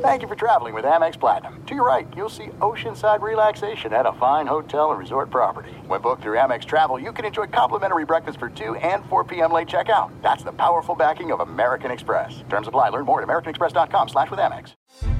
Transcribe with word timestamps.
Thank 0.00 0.22
you 0.22 0.28
for 0.28 0.34
traveling 0.34 0.72
with 0.72 0.86
Amex 0.86 1.20
Platinum. 1.20 1.62
To 1.66 1.74
your 1.74 1.86
right, 1.86 2.08
you'll 2.16 2.30
see 2.30 2.46
oceanside 2.60 3.20
relaxation 3.20 3.92
at 3.92 4.06
a 4.06 4.14
fine 4.14 4.46
hotel 4.46 4.92
and 4.92 4.98
resort 4.98 5.28
property. 5.28 5.72
When 5.88 6.00
booked 6.00 6.22
through 6.22 6.38
Amex 6.38 6.64
Travel, 6.64 6.98
you 6.98 7.12
can 7.12 7.26
enjoy 7.26 7.48
complimentary 7.48 8.06
breakfast 8.06 8.38
for 8.38 8.48
2 8.48 8.76
and 8.76 9.04
4 9.10 9.24
p.m. 9.24 9.52
late 9.52 9.68
checkout. 9.68 10.10
That's 10.22 10.42
the 10.42 10.52
powerful 10.52 10.94
backing 10.94 11.32
of 11.32 11.40
American 11.40 11.90
Express. 11.90 12.42
Terms 12.48 12.66
apply. 12.66 12.88
Learn 12.88 13.04
more 13.04 13.20
at 13.20 13.28
americanexpress.com 13.28 14.08
slash 14.08 14.30
with 14.30 14.40
Amex. 14.40 14.72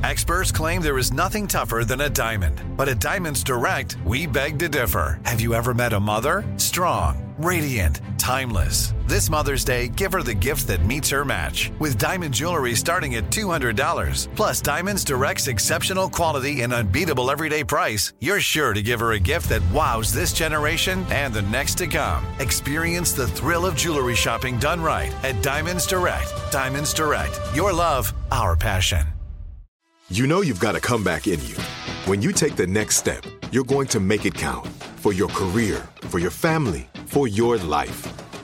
Experts 0.02 0.50
claim 0.50 0.80
there 0.80 0.96
is 0.96 1.12
nothing 1.12 1.46
tougher 1.46 1.84
than 1.84 2.00
a 2.00 2.08
diamond. 2.08 2.58
But 2.74 2.88
at 2.88 3.00
Diamonds 3.00 3.44
Direct, 3.44 3.98
we 4.06 4.26
beg 4.26 4.58
to 4.60 4.68
differ. 4.70 5.20
Have 5.26 5.42
you 5.42 5.52
ever 5.52 5.74
met 5.74 5.92
a 5.92 6.00
mother? 6.00 6.42
Strong, 6.56 7.34
radiant, 7.36 8.00
timeless. 8.16 8.94
This 9.10 9.28
Mother's 9.28 9.64
Day, 9.64 9.88
give 9.88 10.12
her 10.12 10.22
the 10.22 10.34
gift 10.34 10.68
that 10.68 10.86
meets 10.86 11.10
her 11.10 11.24
match. 11.24 11.72
With 11.80 11.98
diamond 11.98 12.32
jewelry 12.32 12.76
starting 12.76 13.16
at 13.16 13.24
$200. 13.24 14.28
Plus, 14.36 14.60
Diamonds 14.60 15.02
Direct's 15.02 15.48
exceptional 15.48 16.08
quality 16.08 16.62
and 16.62 16.72
unbeatable 16.72 17.28
everyday 17.28 17.64
price, 17.64 18.12
you're 18.20 18.38
sure 18.38 18.72
to 18.72 18.80
give 18.80 19.00
her 19.00 19.14
a 19.14 19.18
gift 19.18 19.48
that 19.48 19.68
wows 19.72 20.12
this 20.12 20.32
generation 20.32 21.04
and 21.10 21.34
the 21.34 21.42
next 21.42 21.76
to 21.78 21.88
come. 21.88 22.24
Experience 22.38 23.10
the 23.10 23.26
thrill 23.26 23.66
of 23.66 23.74
jewelry 23.74 24.14
shopping 24.14 24.60
done 24.60 24.80
right 24.80 25.12
at 25.24 25.42
Diamonds 25.42 25.88
Direct. 25.88 26.32
Diamonds 26.52 26.94
Direct. 26.94 27.36
Your 27.52 27.72
love, 27.72 28.12
our 28.30 28.54
passion. 28.54 29.08
You 30.08 30.28
know 30.28 30.42
you've 30.42 30.60
got 30.60 30.76
a 30.76 30.80
comeback 30.80 31.26
in 31.26 31.44
you. 31.46 31.56
When 32.06 32.22
you 32.22 32.30
take 32.30 32.54
the 32.54 32.68
next 32.68 32.98
step, 32.98 33.26
you're 33.50 33.64
going 33.64 33.88
to 33.88 33.98
make 33.98 34.24
it 34.24 34.34
count 34.34 34.68
for 34.98 35.12
your 35.12 35.30
career, 35.30 35.88
for 36.02 36.20
your 36.20 36.30
family, 36.30 36.88
for 37.06 37.26
your 37.26 37.56
life. 37.56 38.06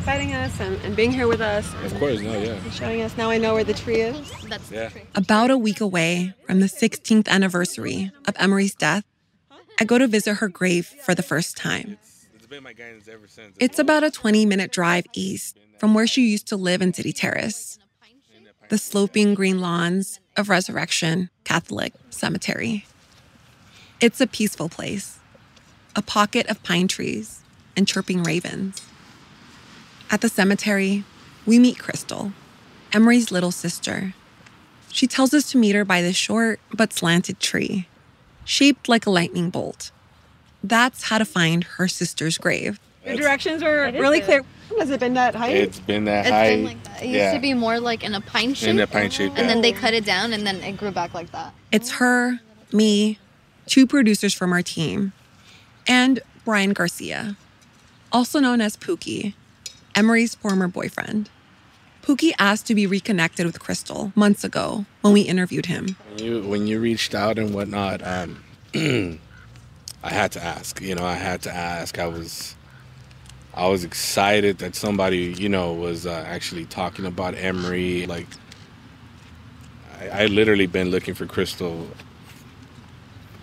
inviting 0.00 0.32
us 0.32 0.58
and, 0.60 0.80
and 0.82 0.96
being 0.96 1.12
here 1.12 1.28
with 1.28 1.42
us. 1.42 1.70
Of 1.84 1.98
course, 1.98 2.22
no, 2.22 2.38
yeah. 2.38 2.70
Showing 2.70 3.02
us. 3.02 3.18
Now 3.18 3.28
I 3.28 3.36
know 3.36 3.52
where 3.52 3.64
the 3.64 3.74
tree 3.74 4.00
is. 4.00 4.32
That's 4.48 4.70
Yeah. 4.70 4.88
About 5.14 5.50
a 5.50 5.58
week 5.58 5.78
away 5.78 6.32
from 6.46 6.60
the 6.60 6.68
16th 6.68 7.28
anniversary 7.28 8.10
of 8.26 8.34
Emmery's 8.38 8.74
death, 8.74 9.04
I 9.78 9.84
go 9.84 9.98
to 9.98 10.06
visit 10.06 10.36
her 10.36 10.48
grave 10.48 10.86
for 10.86 11.14
the 11.14 11.22
first 11.22 11.54
time. 11.54 11.98
It's 12.34 12.46
been 12.46 12.62
my 12.62 12.72
guidance 12.72 13.08
ever 13.08 13.28
since. 13.28 13.54
It's 13.60 13.78
about 13.78 14.02
a 14.02 14.10
20 14.10 14.46
minute 14.46 14.72
drive 14.72 15.04
east 15.12 15.58
from 15.78 15.92
where 15.92 16.06
she 16.06 16.30
used 16.30 16.48
to 16.48 16.56
live 16.56 16.80
in 16.80 16.94
City 16.94 17.12
Terrace, 17.12 17.78
the 18.70 18.78
sloping 18.78 19.34
green 19.34 19.60
lawns 19.60 20.18
of 20.34 20.48
Resurrection 20.48 21.28
Catholic 21.44 21.92
Cemetery. 22.08 22.86
It's 24.00 24.20
a 24.22 24.26
peaceful 24.26 24.70
place, 24.70 25.18
a 25.94 26.00
pocket 26.00 26.46
of 26.48 26.62
pine 26.62 26.88
trees 26.88 27.42
and 27.76 27.86
chirping 27.86 28.22
ravens. 28.22 28.80
At 30.10 30.20
the 30.20 30.28
cemetery, 30.28 31.04
we 31.46 31.58
meet 31.58 31.78
Crystal, 31.78 32.32
Emmery's 32.92 33.30
little 33.30 33.52
sister. 33.52 34.14
She 34.92 35.06
tells 35.06 35.32
us 35.32 35.50
to 35.52 35.58
meet 35.58 35.74
her 35.74 35.84
by 35.84 36.02
the 36.02 36.12
short 36.12 36.58
but 36.74 36.92
slanted 36.92 37.38
tree, 37.38 37.86
shaped 38.44 38.88
like 38.88 39.06
a 39.06 39.10
lightning 39.10 39.50
bolt. 39.50 39.92
That's 40.64 41.04
how 41.04 41.18
to 41.18 41.24
find 41.24 41.64
her 41.64 41.86
sister's 41.88 42.38
grave. 42.38 42.80
The 43.06 43.16
directions 43.16 43.62
were 43.62 43.90
really 43.92 44.18
good. 44.18 44.26
clear. 44.26 44.44
Has 44.78 44.90
it 44.90 45.00
been 45.00 45.14
that 45.14 45.34
height? 45.34 45.56
It's 45.56 45.80
been 45.80 46.04
that 46.04 46.26
It's 46.26 46.30
high. 46.30 46.56
been 46.56 46.64
like 46.64 46.84
that. 46.84 47.02
It 47.02 47.06
used 47.06 47.16
yeah. 47.18 47.32
to 47.32 47.40
be 47.40 47.54
more 47.54 47.80
like 47.80 48.04
in 48.04 48.14
a 48.14 48.20
pine 48.20 48.54
shape. 48.54 48.68
in 48.68 48.78
a 48.78 48.86
pine 48.86 49.10
shape. 49.10 49.30
And 49.30 49.38
yeah. 49.38 49.46
then 49.46 49.62
they 49.62 49.72
cut 49.72 49.94
it 49.94 50.04
down 50.04 50.32
and 50.32 50.46
then 50.46 50.56
it 50.56 50.76
grew 50.76 50.90
back 50.90 51.14
like 51.14 51.30
that. 51.32 51.54
It's 51.72 51.92
her, 51.92 52.40
me, 52.72 53.18
two 53.66 53.86
producers 53.86 54.34
from 54.34 54.52
our 54.52 54.62
team, 54.62 55.12
and 55.88 56.20
Brian 56.44 56.72
Garcia, 56.72 57.36
also 58.12 58.38
known 58.38 58.60
as 58.60 58.76
Pookie, 58.76 59.34
Emmery's 59.94 60.34
former 60.34 60.68
boyfriend. 60.68 61.30
Pookie 62.02 62.32
asked 62.38 62.66
to 62.66 62.74
be 62.74 62.86
reconnected 62.86 63.46
with 63.46 63.60
Crystal 63.60 64.12
months 64.14 64.42
ago 64.42 64.86
when 65.02 65.12
we 65.12 65.22
interviewed 65.22 65.66
him. 65.66 65.96
When 66.14 66.24
you 66.24 66.42
when 66.42 66.66
you 66.66 66.80
reached 66.80 67.14
out 67.14 67.38
and 67.38 67.54
whatnot, 67.54 68.04
um, 68.06 68.42
I 70.02 70.10
had 70.10 70.32
to 70.32 70.42
ask. 70.42 70.80
You 70.80 70.94
know, 70.94 71.04
I 71.04 71.14
had 71.14 71.42
to 71.42 71.54
ask. 71.54 71.98
I 71.98 72.06
was 72.06 72.56
I 73.54 73.68
was 73.68 73.84
excited 73.84 74.58
that 74.58 74.74
somebody 74.74 75.34
you 75.38 75.48
know 75.48 75.72
was 75.72 76.06
uh, 76.06 76.24
actually 76.26 76.64
talking 76.64 77.04
about 77.04 77.34
Emmery. 77.34 78.06
Like, 78.06 78.26
I, 80.00 80.22
I 80.22 80.26
literally 80.26 80.66
been 80.66 80.90
looking 80.90 81.14
for 81.14 81.26
Crystal 81.26 81.86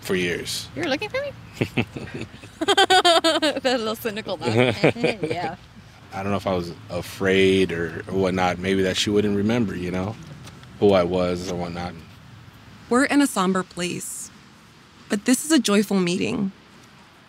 for 0.00 0.16
years. 0.16 0.68
You 0.74 0.82
were 0.82 0.88
looking 0.88 1.10
for 1.10 1.20
me? 1.20 2.26
That's 2.58 3.64
a 3.64 3.78
little 3.78 3.94
cynical. 3.94 4.36
That. 4.38 4.96
yeah. 5.22 5.56
I 6.12 6.22
don't 6.22 6.30
know 6.32 6.38
if 6.38 6.46
I 6.46 6.54
was 6.54 6.72
afraid 6.90 7.70
or, 7.72 8.02
or 8.08 8.14
whatnot. 8.14 8.58
Maybe 8.58 8.82
that 8.82 8.96
she 8.96 9.10
wouldn't 9.10 9.36
remember. 9.36 9.76
You 9.76 9.90
know, 9.90 10.16
who 10.80 10.92
I 10.92 11.02
was 11.04 11.50
or 11.50 11.56
whatnot. 11.56 11.92
We're 12.90 13.04
in 13.04 13.20
a 13.20 13.26
somber 13.26 13.62
place, 13.62 14.30
but 15.08 15.24
this 15.26 15.44
is 15.44 15.52
a 15.52 15.58
joyful 15.58 15.98
meeting. 15.98 16.52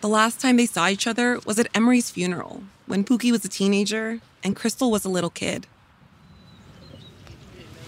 The 0.00 0.08
last 0.08 0.40
time 0.40 0.56
they 0.56 0.64
saw 0.66 0.88
each 0.88 1.06
other 1.06 1.38
was 1.44 1.58
at 1.58 1.68
Emmery's 1.74 2.10
funeral 2.10 2.62
when 2.86 3.04
Pookie 3.04 3.30
was 3.30 3.44
a 3.44 3.48
teenager 3.50 4.20
and 4.42 4.56
Crystal 4.56 4.90
was 4.90 5.04
a 5.04 5.10
little 5.10 5.28
kid. 5.28 5.66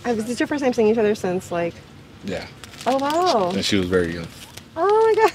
Uh, 0.04 0.10
is 0.10 0.26
this 0.26 0.38
your 0.38 0.46
first 0.46 0.62
time 0.62 0.74
seeing 0.74 0.88
each 0.88 0.98
other 0.98 1.14
since, 1.14 1.50
like, 1.50 1.74
Yeah, 2.24 2.46
oh, 2.86 2.98
wow. 2.98 3.50
and 3.54 3.64
she 3.64 3.76
was 3.76 3.88
very 3.88 4.12
young. 4.14 4.26
Oh, 4.76 5.14
my 5.16 5.30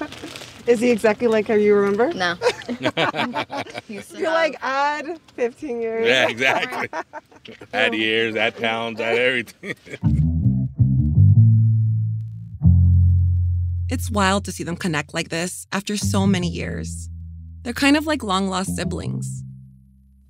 God. 0.00 0.08
Is 0.66 0.80
he 0.80 0.90
exactly 0.90 1.26
like 1.26 1.48
how 1.48 1.54
you 1.54 1.74
remember? 1.74 2.12
No. 2.12 2.36
You're 3.88 4.30
like, 4.30 4.56
odd 4.62 5.18
15 5.34 5.82
years. 5.82 6.06
Yeah, 6.06 6.28
exactly. 6.28 6.88
add 7.72 7.94
years, 7.94 8.36
add 8.36 8.56
pounds, 8.56 9.00
add 9.00 9.18
everything. 9.18 9.74
It's 13.88 14.10
wild 14.10 14.44
to 14.46 14.52
see 14.52 14.64
them 14.64 14.76
connect 14.76 15.12
like 15.12 15.28
this 15.28 15.66
after 15.72 15.96
so 15.96 16.26
many 16.26 16.48
years. 16.48 17.10
They're 17.62 17.72
kind 17.72 17.96
of 17.96 18.06
like 18.06 18.22
long 18.22 18.48
lost 18.48 18.76
siblings. 18.76 19.42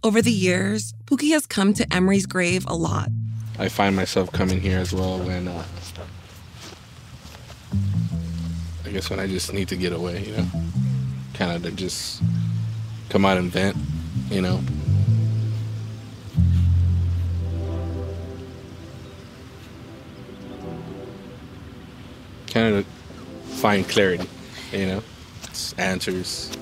Over 0.03 0.21
the 0.21 0.33
years, 0.33 0.95
Pookie 1.05 1.31
has 1.31 1.47
come 1.47 1.73
to 1.75 1.95
Emmery's 1.95 2.27
grave 2.27 2.65
a 2.67 2.75
lot. 2.75 3.11
I 3.59 3.69
find 3.69 3.95
myself 3.95 4.33
coming 4.33 4.61
here 4.61 4.79
as 4.79 4.93
well 4.93 5.19
when 5.21 5.47
uh, 5.47 5.63
I 8.93 8.95
guess 8.95 9.09
when 9.09 9.21
I 9.21 9.27
just 9.27 9.55
need 9.55 9.69
to 9.69 9.77
get 9.77 9.95
away, 9.95 10.23
you 10.23 10.37
know, 10.37 10.47
kind 11.33 11.51
of 11.51 11.63
to 11.63 11.71
just 11.71 12.23
come 13.09 13.25
out 13.25 13.39
and 13.39 13.51
vent, 13.51 13.75
you 14.31 14.43
know. 14.43 14.61
Kind 22.49 22.75
of 22.75 22.87
find 23.63 23.89
clarity, 23.89 24.29
you 24.73 24.85
know, 24.85 25.03
It's 25.45 25.73
answers, 25.79 26.55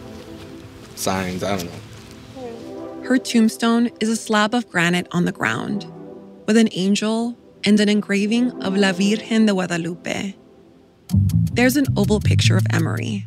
signs. 0.95 1.43
I 1.43 1.57
don't 1.57 1.65
know. 1.65 3.03
Her 3.09 3.19
tombstone 3.19 3.91
is 3.99 4.09
a 4.09 4.15
slab 4.15 4.55
of 4.55 4.71
granite 4.71 5.09
on 5.11 5.25
the 5.25 5.33
ground 5.33 5.85
with 6.47 6.57
an 6.57 6.69
angel 6.71 7.37
and 7.65 7.81
an 7.81 7.89
engraving 7.89 8.53
of 8.63 8.77
La 8.77 8.93
Virgen 8.93 9.47
de 9.47 9.53
Guadalupe. 9.53 10.37
There's 11.53 11.77
an 11.77 11.87
oval 11.97 12.21
picture 12.21 12.57
of 12.57 12.65
Emmery 12.71 13.27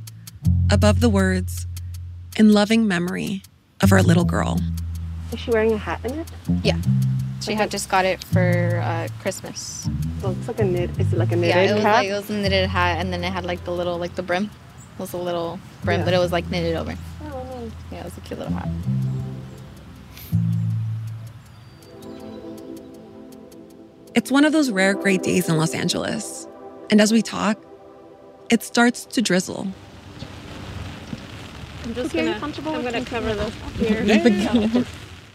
above 0.72 1.00
the 1.02 1.10
words, 1.10 1.68
in 2.38 2.52
loving 2.52 2.88
memory 2.88 3.44
of 3.82 3.92
our 3.92 4.02
little 4.02 4.24
girl. 4.26 4.60
Is 5.32 5.40
she 5.40 5.52
wearing 5.52 5.74
a 5.74 5.78
hat 5.78 6.00
in 6.04 6.20
it? 6.20 6.28
Yeah. 6.64 6.78
She 7.42 7.54
had 7.54 7.70
just 7.70 7.90
got 7.90 8.06
it 8.06 8.24
for 8.24 8.82
uh, 8.84 9.08
Christmas. 9.22 9.88
Well, 10.22 10.32
it's 10.32 10.48
like 10.48 10.60
a 10.60 10.64
knit. 10.64 10.90
Is 11.00 11.12
it 11.14 11.18
like 11.20 11.32
a 11.32 11.36
knitted 11.36 11.56
Yeah, 11.56 11.62
it 11.72 11.74
was 11.76 11.84
hat? 11.84 11.96
like 11.98 12.08
it 12.10 12.14
was 12.14 12.30
a 12.30 12.34
knitted 12.34 12.70
hat, 12.70 13.00
and 13.00 13.12
then 13.12 13.24
it 13.24 13.32
had 13.32 13.46
like 13.46 13.64
the 13.66 13.72
little 13.72 13.98
like 13.98 14.16
the 14.16 14.24
brim. 14.24 14.46
It 14.46 15.00
was 15.00 15.14
a 15.14 15.18
little 15.18 15.60
brim, 15.84 16.00
Yeah. 16.00 16.06
but 16.06 16.14
it 16.14 16.20
was 16.20 16.32
like 16.32 16.50
knitted 16.50 16.76
over. 16.76 16.96
oh, 17.26 17.60
nice. 17.62 17.72
Yeah, 17.92 18.00
it 18.00 18.06
was 18.06 18.18
a 18.18 18.22
cute 18.22 18.40
little 18.40 18.54
hat. 18.54 18.70
It's 24.16 24.32
one 24.32 24.46
of 24.46 24.54
those 24.54 24.70
rare 24.70 24.94
great 24.94 25.24
days 25.24 25.50
in 25.50 25.58
Los 25.58 25.74
Angeles. 25.74 26.48
And 26.92 27.02
as 27.02 27.12
we 27.12 27.22
talk, 27.22 27.58
it 28.54 28.62
starts 28.62 29.06
to 29.06 29.20
drizzle. 29.20 29.68
I'm 31.84 31.94
just 31.96 32.14
Okay, 32.14 32.26
gonna, 32.26 32.40
comfortable 32.40 32.76
I'm 32.76 32.84
gonna 32.84 33.04
cover 33.04 33.30
it 33.30 33.36
this 33.36 33.56
here. 33.78 34.86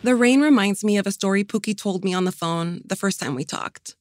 The 0.04 0.14
rain 0.14 0.40
reminds 0.40 0.84
me 0.84 0.96
of 0.98 1.06
a 1.08 1.10
story 1.10 1.42
Pookie 1.42 1.76
told 1.76 2.04
me 2.04 2.14
on 2.14 2.24
the 2.24 2.30
phone 2.32 2.82
the 2.86 2.94
first 2.94 3.18
time 3.18 3.34
we 3.34 3.44
talked. 3.44 3.96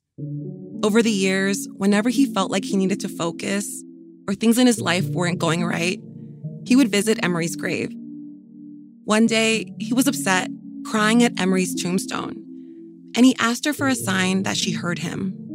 Over 0.83 1.01
the 1.01 1.11
years, 1.11 1.67
whenever 1.75 2.09
he 2.09 2.31
felt 2.31 2.51
like 2.51 2.63
he 2.63 2.77
needed 2.77 2.99
to 2.99 3.09
focus 3.09 3.83
or 4.27 4.35
things 4.35 4.59
in 4.59 4.67
his 4.67 4.79
life 4.79 5.07
weren't 5.09 5.39
going 5.39 5.65
right, 5.65 5.99
he 6.65 6.75
would 6.75 6.91
visit 6.91 7.23
Emmery's 7.23 7.55
grave. 7.55 7.91
One 9.05 9.25
day, 9.25 9.73
he 9.79 9.93
was 9.95 10.07
upset, 10.07 10.51
crying 10.85 11.23
at 11.23 11.39
Emmery's 11.39 11.73
tombstone, 11.73 12.35
and 13.15 13.25
he 13.25 13.35
asked 13.39 13.65
her 13.65 13.73
for 13.73 13.87
a 13.87 13.95
sign 13.95 14.43
that 14.43 14.57
she 14.57 14.73
heard 14.73 14.99
him. 14.99 15.46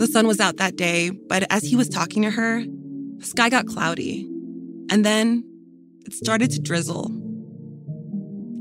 The 0.00 0.06
sun 0.06 0.26
was 0.26 0.40
out 0.40 0.56
that 0.56 0.76
day, 0.76 1.10
but 1.10 1.44
as 1.52 1.62
he 1.62 1.76
was 1.76 1.86
talking 1.86 2.22
to 2.22 2.30
her, 2.30 2.64
the 3.18 3.26
sky 3.26 3.50
got 3.50 3.66
cloudy, 3.66 4.26
and 4.90 5.04
then 5.04 5.44
it 6.06 6.14
started 6.14 6.50
to 6.52 6.58
drizzle. 6.58 7.10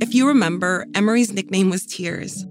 If 0.01 0.13
you 0.13 0.27
remember, 0.27 0.85
Emmery's 0.93 1.31
nickname 1.31 1.69
was 1.69 1.85
Tears. 1.85 2.45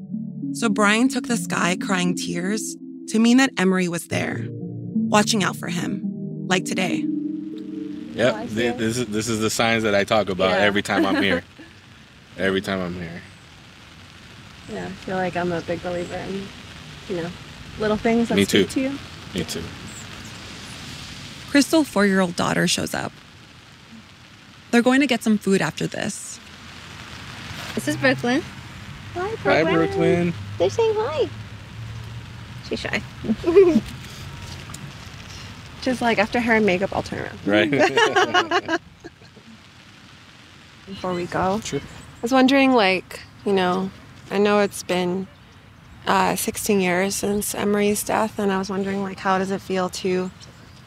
So 0.54 0.70
Brian 0.70 1.08
took 1.10 1.26
the 1.26 1.36
sky 1.36 1.76
crying 1.78 2.14
tears 2.16 2.76
to 3.08 3.18
mean 3.18 3.36
that 3.36 3.54
Emmery 3.58 3.88
was 3.88 4.06
there, 4.08 4.46
watching 4.50 5.44
out 5.44 5.56
for 5.56 5.68
him, 5.68 6.00
like 6.48 6.64
today. 6.64 7.04
Yep, 8.14 8.34
Oh, 8.34 8.36
I 8.38 8.46
see 8.46 8.54
th- 8.54 8.72
it. 8.74 8.78
this 8.78 8.96
is 8.96 9.06
this 9.08 9.28
is 9.28 9.40
the 9.40 9.50
signs 9.50 9.82
that 9.82 9.94
I 9.94 10.04
talk 10.04 10.30
about 10.30 10.52
Yeah. 10.52 10.64
every 10.64 10.80
time 10.82 11.04
I'm 11.04 11.22
here. 11.28 11.44
every 12.38 12.62
time 12.62 12.80
I'm 12.80 12.94
here. 12.94 13.20
Yeah, 14.72 14.86
I 14.86 14.90
feel 15.04 15.16
like 15.16 15.36
I'm 15.36 15.52
a 15.52 15.60
big 15.60 15.82
believer 15.82 16.16
in, 16.16 16.46
you 17.10 17.16
know, 17.22 17.30
little 17.78 17.96
things 17.96 18.28
that 18.28 18.34
Me 18.36 18.44
speak 18.44 18.68
too. 18.70 18.74
to 18.74 18.80
you. 18.90 18.98
Me 19.34 19.44
too. 19.44 19.62
Crystal's 21.50 21.88
four 21.88 22.06
year 22.06 22.20
old 22.20 22.36
daughter 22.36 22.66
shows 22.68 22.94
up. 22.94 23.12
They're 24.70 24.82
going 24.82 25.00
to 25.00 25.06
get 25.06 25.22
some 25.22 25.38
food 25.38 25.62
after 25.62 25.86
this. 25.86 26.38
This 27.74 27.88
is 27.88 27.96
Brooklyn. 27.96 28.42
Hi, 29.14 29.28
Hi, 29.36 29.62
Brooklyn. 29.64 30.34
They're 30.58 30.68
saying 30.70 30.92
hi. 30.96 31.28
She's 32.68 32.80
shy. 32.80 33.02
Just 35.80 36.02
like 36.02 36.18
after 36.18 36.38
hair 36.40 36.56
and 36.56 36.66
makeup, 36.66 36.94
I'll 36.94 37.02
turn 37.02 37.20
around. 37.20 37.38
Right. 37.46 37.70
Before 40.86 41.14
we 41.14 41.26
go, 41.26 41.60
Sure. 41.60 41.80
I 41.80 42.20
was 42.22 42.32
wondering, 42.32 42.72
like, 42.72 43.20
you 43.46 43.52
know, 43.52 43.90
I 44.30 44.38
know 44.38 44.58
it's 44.60 44.82
been 44.82 45.26
uh, 46.08 46.34
16 46.34 46.80
years 46.80 47.14
since 47.14 47.54
Emmery's 47.54 48.02
death, 48.02 48.38
and 48.38 48.50
I 48.50 48.58
was 48.58 48.70
wondering, 48.70 49.02
like, 49.02 49.18
how 49.18 49.38
does 49.38 49.52
it 49.52 49.60
feel 49.60 49.88
to, 49.90 50.30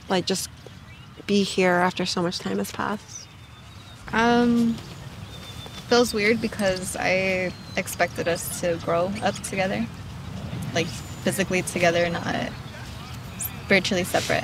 like, 0.09 0.25
just 0.25 0.49
be 1.27 1.43
here 1.43 1.75
after 1.75 2.05
so 2.05 2.21
much 2.21 2.39
time 2.39 2.57
has 2.57 2.71
passed? 2.71 3.27
Um, 4.11 4.75
feels 5.87 6.13
weird 6.13 6.41
because 6.41 6.95
I 6.97 7.51
expected 7.77 8.27
us 8.27 8.61
to 8.61 8.77
grow 8.83 9.11
up 9.21 9.35
together, 9.35 9.85
like 10.73 10.87
physically 10.87 11.61
together, 11.61 12.09
not 12.09 12.49
spiritually 13.37 14.03
separate. 14.03 14.43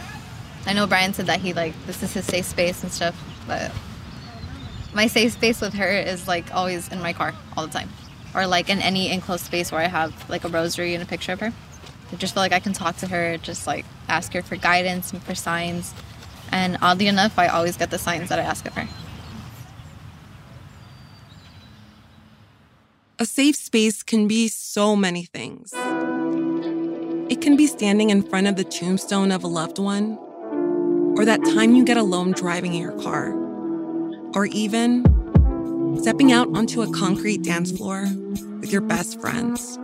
I 0.66 0.74
know 0.74 0.86
Brian 0.88 1.14
said 1.14 1.26
that 1.28 1.40
he 1.40 1.54
like 1.54 1.74
this 1.86 2.04
is 2.04 2.14
his 2.14 2.26
safe 2.26 2.46
space 2.46 2.84
and 2.84 2.92
stuff, 2.92 3.16
but 3.48 3.72
my 4.94 5.08
safe 5.08 5.34
space 5.34 5.62
with 5.62 5.74
her 5.74 5.90
is 5.90 6.28
like 6.28 6.54
always 6.54 6.90
in 6.90 7.02
my 7.02 7.14
car 7.14 7.34
all 7.56 7.66
the 7.66 7.74
time, 7.74 7.90
or 8.34 8.48
like 8.48 8.70
in 8.70 8.80
any 8.80 9.12
enclosed 9.12 9.46
space 9.46 9.72
where 9.72 9.82
I 9.82 9.88
have 9.88 10.30
like 10.30 10.44
a 10.44 10.50
rosary 10.50 10.94
and 10.94 11.04
a 11.04 11.06
picture 11.06 11.34
of 11.34 11.40
her. 11.40 11.54
I 12.12 12.16
just 12.16 12.34
feel 12.34 12.42
like 12.42 12.54
I 12.54 12.60
can 12.60 12.74
talk 12.74 12.98
to 12.98 13.08
her, 13.08 13.38
just 13.38 13.68
like 13.68 13.86
ask 14.08 14.34
her 14.34 14.42
for 14.42 14.56
guidance 14.56 15.12
and 15.12 15.22
for 15.22 15.36
signs. 15.36 15.94
And 16.52 16.78
oddly 16.82 17.08
enough, 17.08 17.38
I 17.38 17.48
always 17.48 17.76
get 17.76 17.92
the 17.92 17.98
signs 17.98 18.30
that 18.30 18.40
I 18.40 18.44
ask 18.44 18.66
of 18.66 18.74
her. 18.74 18.88
A 23.20 23.26
safe 23.26 23.56
space 23.56 24.04
can 24.04 24.28
be 24.28 24.48
so 24.48 24.96
many 24.96 25.26
things. 25.26 25.74
It 27.30 27.42
can 27.42 27.58
be 27.58 27.68
standing 27.68 28.10
in 28.10 28.22
front 28.22 28.48
of 28.48 28.56
the 28.56 28.64
tombstone 28.64 29.32
of 29.32 29.44
a 29.44 29.48
loved 29.48 29.80
one, 29.80 30.18
or 31.18 31.26
that 31.26 31.44
time 31.44 31.76
you 31.76 31.84
get 31.84 31.98
alone 31.98 32.32
driving 32.32 32.76
in 32.76 32.82
your 32.82 32.98
car, 33.02 33.34
or 34.34 34.46
even 34.46 35.04
stepping 36.02 36.32
out 36.32 36.48
onto 36.56 36.82
a 36.82 36.94
concrete 36.94 37.44
dance 37.44 37.72
floor 37.72 38.08
with 38.60 38.72
your 38.72 38.82
best 38.82 39.20
friends. 39.20 39.78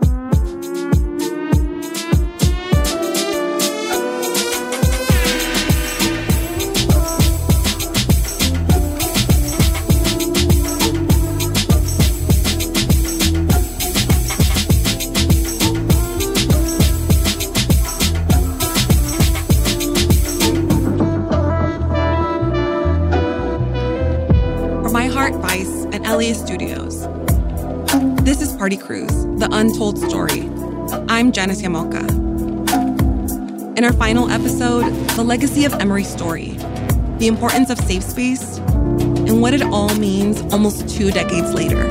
Party 28.64 28.78
Crews, 28.78 29.12
the 29.38 29.46
untold 29.52 29.98
story. 29.98 30.48
I'm 31.10 31.32
Janice 31.32 31.60
Llamoca. 31.60 32.00
In 33.76 33.84
our 33.84 33.92
final 33.92 34.30
episode, 34.30 34.90
the 35.16 35.22
legacy 35.22 35.66
of 35.66 35.74
Emmery's 35.74 36.08
story, 36.08 36.52
the 37.18 37.26
importance 37.26 37.68
of 37.68 37.78
safe 37.80 38.02
space, 38.02 38.56
and 38.56 39.42
what 39.42 39.52
it 39.52 39.60
all 39.60 39.94
means 39.96 40.40
almost 40.50 40.88
two 40.88 41.10
decades 41.10 41.52
later. 41.52 41.84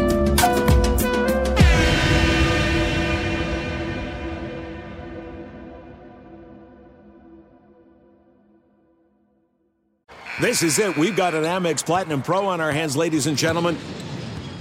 This 10.42 10.64
is 10.64 10.80
it. 10.80 10.98
We've 10.98 11.16
got 11.16 11.36
an 11.36 11.44
Amex 11.44 11.86
Platinum 11.86 12.24
Pro 12.24 12.48
on 12.48 12.60
our 12.60 12.72
hands, 12.72 12.98
ladies 12.98 13.28
and 13.28 13.38
gentlemen. 13.38 13.78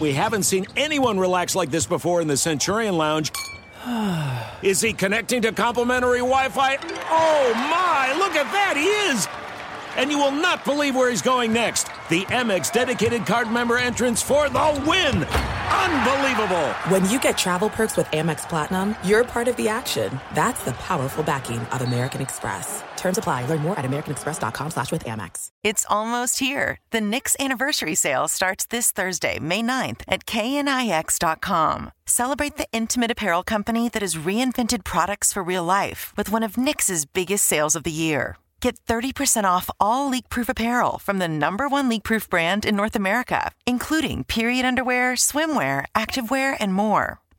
We 0.00 0.12
haven't 0.12 0.44
seen 0.44 0.66
anyone 0.76 1.18
relax 1.18 1.54
like 1.54 1.70
this 1.70 1.86
before 1.86 2.20
in 2.20 2.28
the 2.28 2.36
Centurion 2.36 2.96
Lounge. 2.96 3.32
Is 4.62 4.80
he 4.80 4.92
connecting 4.92 5.42
to 5.42 5.52
complimentary 5.52 6.18
Wi 6.18 6.48
Fi? 6.48 6.76
Oh 7.10 7.52
my, 7.54 8.14
look 8.18 8.34
at 8.34 8.50
that, 8.52 8.74
he 8.76 8.86
is! 9.12 9.28
And 9.96 10.10
you 10.10 10.18
will 10.18 10.32
not 10.32 10.64
believe 10.64 10.94
where 10.94 11.10
he's 11.10 11.22
going 11.22 11.52
next. 11.52 11.88
The 12.08 12.22
Amex 12.26 12.72
dedicated 12.72 13.26
card 13.26 13.50
member 13.50 13.76
entrance 13.76 14.22
for 14.22 14.48
the 14.48 14.84
win! 14.86 15.26
Unbelievable! 15.72 16.68
When 16.88 17.08
you 17.08 17.18
get 17.18 17.38
travel 17.38 17.70
perks 17.70 17.96
with 17.96 18.06
Amex 18.08 18.48
Platinum, 18.48 18.94
you're 19.02 19.24
part 19.24 19.48
of 19.48 19.56
the 19.56 19.68
action. 19.68 20.20
That's 20.34 20.62
the 20.64 20.72
powerful 20.72 21.24
backing 21.24 21.60
of 21.60 21.80
American 21.80 22.20
Express. 22.20 22.82
Terms 22.96 23.18
apply. 23.18 23.46
Learn 23.46 23.60
more 23.60 23.78
at 23.78 23.84
americanexpress.com 23.84 24.70
slash 24.70 24.92
with 24.92 25.04
Amex. 25.04 25.48
It's 25.64 25.86
almost 25.88 26.38
here. 26.38 26.78
The 26.90 27.00
Knix 27.00 27.34
anniversary 27.40 27.94
sale 27.94 28.28
starts 28.28 28.66
this 28.66 28.90
Thursday, 28.90 29.38
May 29.38 29.62
9th 29.62 30.02
at 30.06 30.26
knix.com. 30.26 31.90
Celebrate 32.06 32.56
the 32.58 32.68
intimate 32.72 33.10
apparel 33.10 33.42
company 33.42 33.88
that 33.88 34.02
has 34.02 34.16
reinvented 34.16 34.84
products 34.84 35.32
for 35.32 35.42
real 35.42 35.64
life 35.64 36.12
with 36.16 36.30
one 36.30 36.42
of 36.42 36.56
Knix's 36.56 37.06
biggest 37.06 37.44
sales 37.46 37.74
of 37.74 37.84
the 37.84 37.92
year. 37.92 38.36
Get 38.62 38.78
30% 38.86 39.42
off 39.42 39.68
all 39.80 40.08
leak-proof 40.08 40.48
apparel 40.48 40.98
from 40.98 41.18
the 41.18 41.26
number 41.26 41.68
one 41.68 41.88
leak-proof 41.88 42.30
brand 42.30 42.64
in 42.64 42.76
North 42.76 42.94
America, 42.94 43.50
including 43.66 44.22
period 44.22 44.64
underwear, 44.64 45.14
swimwear, 45.14 45.86
activewear, 45.96 46.56
and 46.60 46.72
more. 46.72 47.21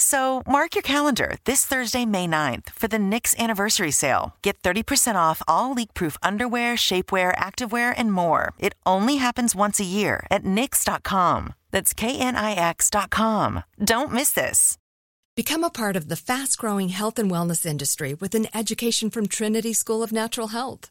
So 0.00 0.42
mark 0.46 0.74
your 0.74 0.82
calendar 0.82 1.36
this 1.44 1.66
Thursday, 1.66 2.06
May 2.06 2.26
9th 2.26 2.70
for 2.70 2.88
the 2.88 2.96
Knix 2.96 3.36
anniversary 3.36 3.90
sale. 3.90 4.34
Get 4.40 4.60
30% 4.62 5.14
off 5.14 5.42
all 5.46 5.74
leak-proof 5.74 6.16
underwear, 6.22 6.74
shapewear, 6.74 7.36
activewear, 7.36 7.92
and 7.94 8.10
more. 8.10 8.54
It 8.58 8.74
only 8.86 9.16
happens 9.16 9.54
once 9.54 9.78
a 9.78 9.84
year 9.84 10.26
at 10.30 10.42
Knix.com. 10.42 11.52
That's 11.70 11.92
K-N-I-X.com. 11.92 13.62
Don't 13.84 14.12
miss 14.12 14.30
this. 14.32 14.78
Become 15.36 15.64
a 15.64 15.70
part 15.70 15.96
of 15.96 16.08
the 16.08 16.16
fast 16.16 16.56
growing 16.56 16.88
health 16.88 17.18
and 17.18 17.30
wellness 17.30 17.66
industry 17.66 18.14
with 18.14 18.34
an 18.34 18.48
education 18.54 19.10
from 19.10 19.26
Trinity 19.28 19.74
School 19.74 20.02
of 20.02 20.12
Natural 20.12 20.48
Health. 20.48 20.90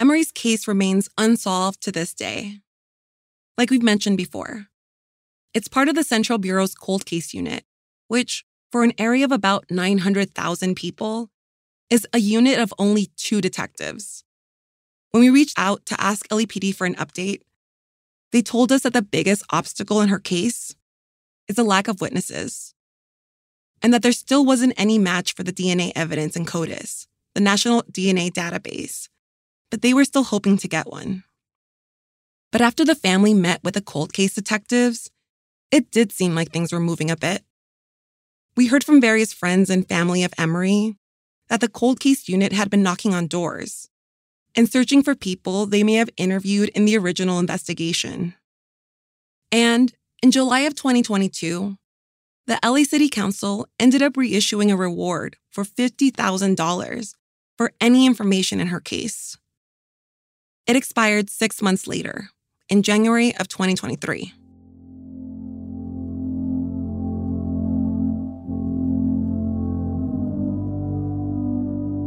Emmery's 0.00 0.30
case 0.30 0.68
remains 0.68 1.08
unsolved 1.18 1.80
to 1.82 1.90
this 1.90 2.14
day. 2.14 2.60
Like 3.56 3.68
we've 3.68 3.82
mentioned 3.82 4.16
before, 4.16 4.68
it's 5.52 5.66
part 5.66 5.88
of 5.88 5.96
the 5.96 6.04
Central 6.04 6.38
Bureau's 6.38 6.74
cold 6.74 7.04
case 7.04 7.34
unit, 7.34 7.64
which, 8.06 8.44
for 8.70 8.84
an 8.84 8.92
area 8.96 9.24
of 9.24 9.32
about 9.32 9.64
900,000 9.70 10.76
people, 10.76 11.30
is 11.90 12.06
a 12.12 12.20
unit 12.20 12.60
of 12.60 12.72
only 12.78 13.10
two 13.16 13.40
detectives. 13.40 14.22
When 15.10 15.20
we 15.20 15.30
reached 15.30 15.58
out 15.58 15.84
to 15.86 16.00
ask 16.00 16.28
LAPD 16.28 16.76
for 16.76 16.86
an 16.86 16.94
update, 16.94 17.40
they 18.30 18.42
told 18.42 18.70
us 18.70 18.82
that 18.82 18.92
the 18.92 19.02
biggest 19.02 19.42
obstacle 19.50 20.00
in 20.00 20.10
her 20.10 20.20
case 20.20 20.76
is 21.48 21.56
the 21.56 21.64
lack 21.64 21.88
of 21.88 22.00
witnesses, 22.00 22.72
and 23.82 23.92
that 23.92 24.02
there 24.02 24.12
still 24.12 24.44
wasn't 24.44 24.74
any 24.76 24.96
match 24.96 25.34
for 25.34 25.42
the 25.42 25.52
DNA 25.52 25.90
evidence 25.96 26.36
in 26.36 26.44
CODIS, 26.44 27.08
the 27.34 27.40
National 27.40 27.82
DNA 27.84 28.30
Database, 28.30 29.08
but 29.70 29.82
they 29.82 29.94
were 29.94 30.04
still 30.04 30.24
hoping 30.24 30.56
to 30.58 30.68
get 30.68 30.88
one. 30.88 31.24
But 32.50 32.60
after 32.60 32.84
the 32.84 32.94
family 32.94 33.34
met 33.34 33.62
with 33.62 33.74
the 33.74 33.80
cold 33.80 34.12
case 34.12 34.34
detectives, 34.34 35.10
it 35.70 35.90
did 35.90 36.12
seem 36.12 36.34
like 36.34 36.50
things 36.50 36.72
were 36.72 36.80
moving 36.80 37.10
a 37.10 37.16
bit. 37.16 37.44
We 38.56 38.66
heard 38.66 38.84
from 38.84 39.00
various 39.00 39.32
friends 39.32 39.70
and 39.70 39.86
family 39.86 40.24
of 40.24 40.32
Emmery 40.38 40.96
that 41.48 41.60
the 41.60 41.68
cold 41.68 42.00
case 42.00 42.28
unit 42.28 42.52
had 42.52 42.70
been 42.70 42.82
knocking 42.82 43.14
on 43.14 43.26
doors 43.26 43.88
and 44.54 44.70
searching 44.70 45.02
for 45.02 45.14
people 45.14 45.66
they 45.66 45.82
may 45.82 45.94
have 45.94 46.10
interviewed 46.16 46.70
in 46.70 46.84
the 46.84 46.96
original 46.96 47.38
investigation. 47.38 48.34
And 49.52 49.92
in 50.22 50.30
July 50.30 50.60
of 50.60 50.74
2022, 50.74 51.76
the 52.46 52.58
LA 52.64 52.82
City 52.84 53.08
Council 53.08 53.68
ended 53.78 54.02
up 54.02 54.14
reissuing 54.14 54.72
a 54.72 54.76
reward 54.76 55.36
for 55.50 55.64
$50,000 55.64 57.14
for 57.56 57.72
any 57.80 58.06
information 58.06 58.58
in 58.58 58.68
her 58.68 58.80
case. 58.80 59.36
It 60.68 60.76
expired 60.76 61.30
six 61.30 61.62
months 61.62 61.86
later, 61.86 62.28
in 62.68 62.82
January 62.82 63.34
of 63.36 63.48
2023. 63.48 64.34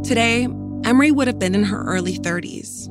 Today, 0.04 0.46
Emmery 0.84 1.10
would 1.10 1.26
have 1.26 1.40
been 1.40 1.56
in 1.56 1.64
her 1.64 1.82
early 1.82 2.16
30s. 2.16 2.88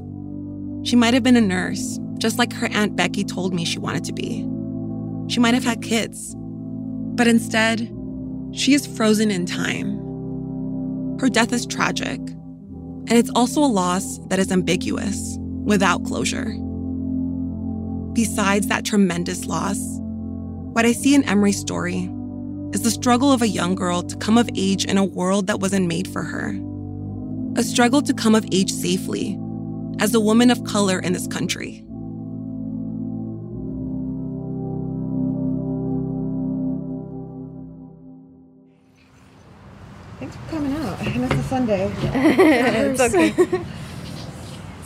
She 0.85 0.97
might 0.97 1.13
have 1.13 1.23
been 1.23 1.37
a 1.37 1.41
nurse, 1.41 1.97
just 2.17 2.37
like 2.37 2.51
her 2.51 2.67
Aunt 2.73 2.97
Becky 2.97 3.23
told 3.23 3.53
me 3.53 3.63
she 3.63 3.79
wanted 3.79 4.03
to 4.03 4.11
be. 4.11 4.45
She 5.33 5.39
might 5.39 5.53
have 5.53 5.63
had 5.63 5.81
kids. 5.81 6.35
But 7.15 7.29
instead, 7.29 7.89
she 8.51 8.73
is 8.73 8.85
frozen 8.85 9.31
in 9.31 9.45
time. 9.45 11.17
Her 11.21 11.29
death 11.29 11.53
is 11.53 11.65
tragic, 11.65 12.19
and 12.19 13.13
it's 13.13 13.31
also 13.35 13.63
a 13.63 13.71
loss 13.71 14.17
that 14.27 14.39
is 14.39 14.51
ambiguous, 14.51 15.37
without 15.63 16.03
closure. 16.03 16.55
Besides 18.13 18.67
that 18.67 18.85
tremendous 18.85 19.45
loss, 19.45 19.79
what 20.73 20.85
I 20.85 20.91
see 20.91 21.15
in 21.15 21.23
Emmery's 21.23 21.59
story 21.59 22.09
is 22.73 22.81
the 22.81 22.91
struggle 22.91 23.31
of 23.31 23.41
a 23.41 23.47
young 23.47 23.75
girl 23.75 24.03
to 24.03 24.15
come 24.17 24.37
of 24.37 24.49
age 24.55 24.85
in 24.85 24.97
a 24.97 25.05
world 25.05 25.47
that 25.47 25.59
wasn't 25.59 25.87
made 25.87 26.07
for 26.07 26.23
her 26.23 26.53
a 27.57 27.63
struggle 27.63 28.01
to 28.01 28.13
come 28.13 28.35
of 28.35 28.45
age 28.51 28.71
safely 28.71 29.37
as 29.99 30.13
a 30.13 30.19
woman 30.19 30.49
of 30.49 30.63
color 30.63 30.99
in 30.99 31.13
this 31.13 31.27
country. 31.27 31.83
Thanks 40.19 40.35
for 40.35 40.49
coming 40.49 40.73
out. 40.73 41.01
I 41.01 41.17
missed 41.17 41.33
a 41.33 41.43
Sunday. 41.43 41.91
it's 42.01 43.01
okay. 43.01 43.65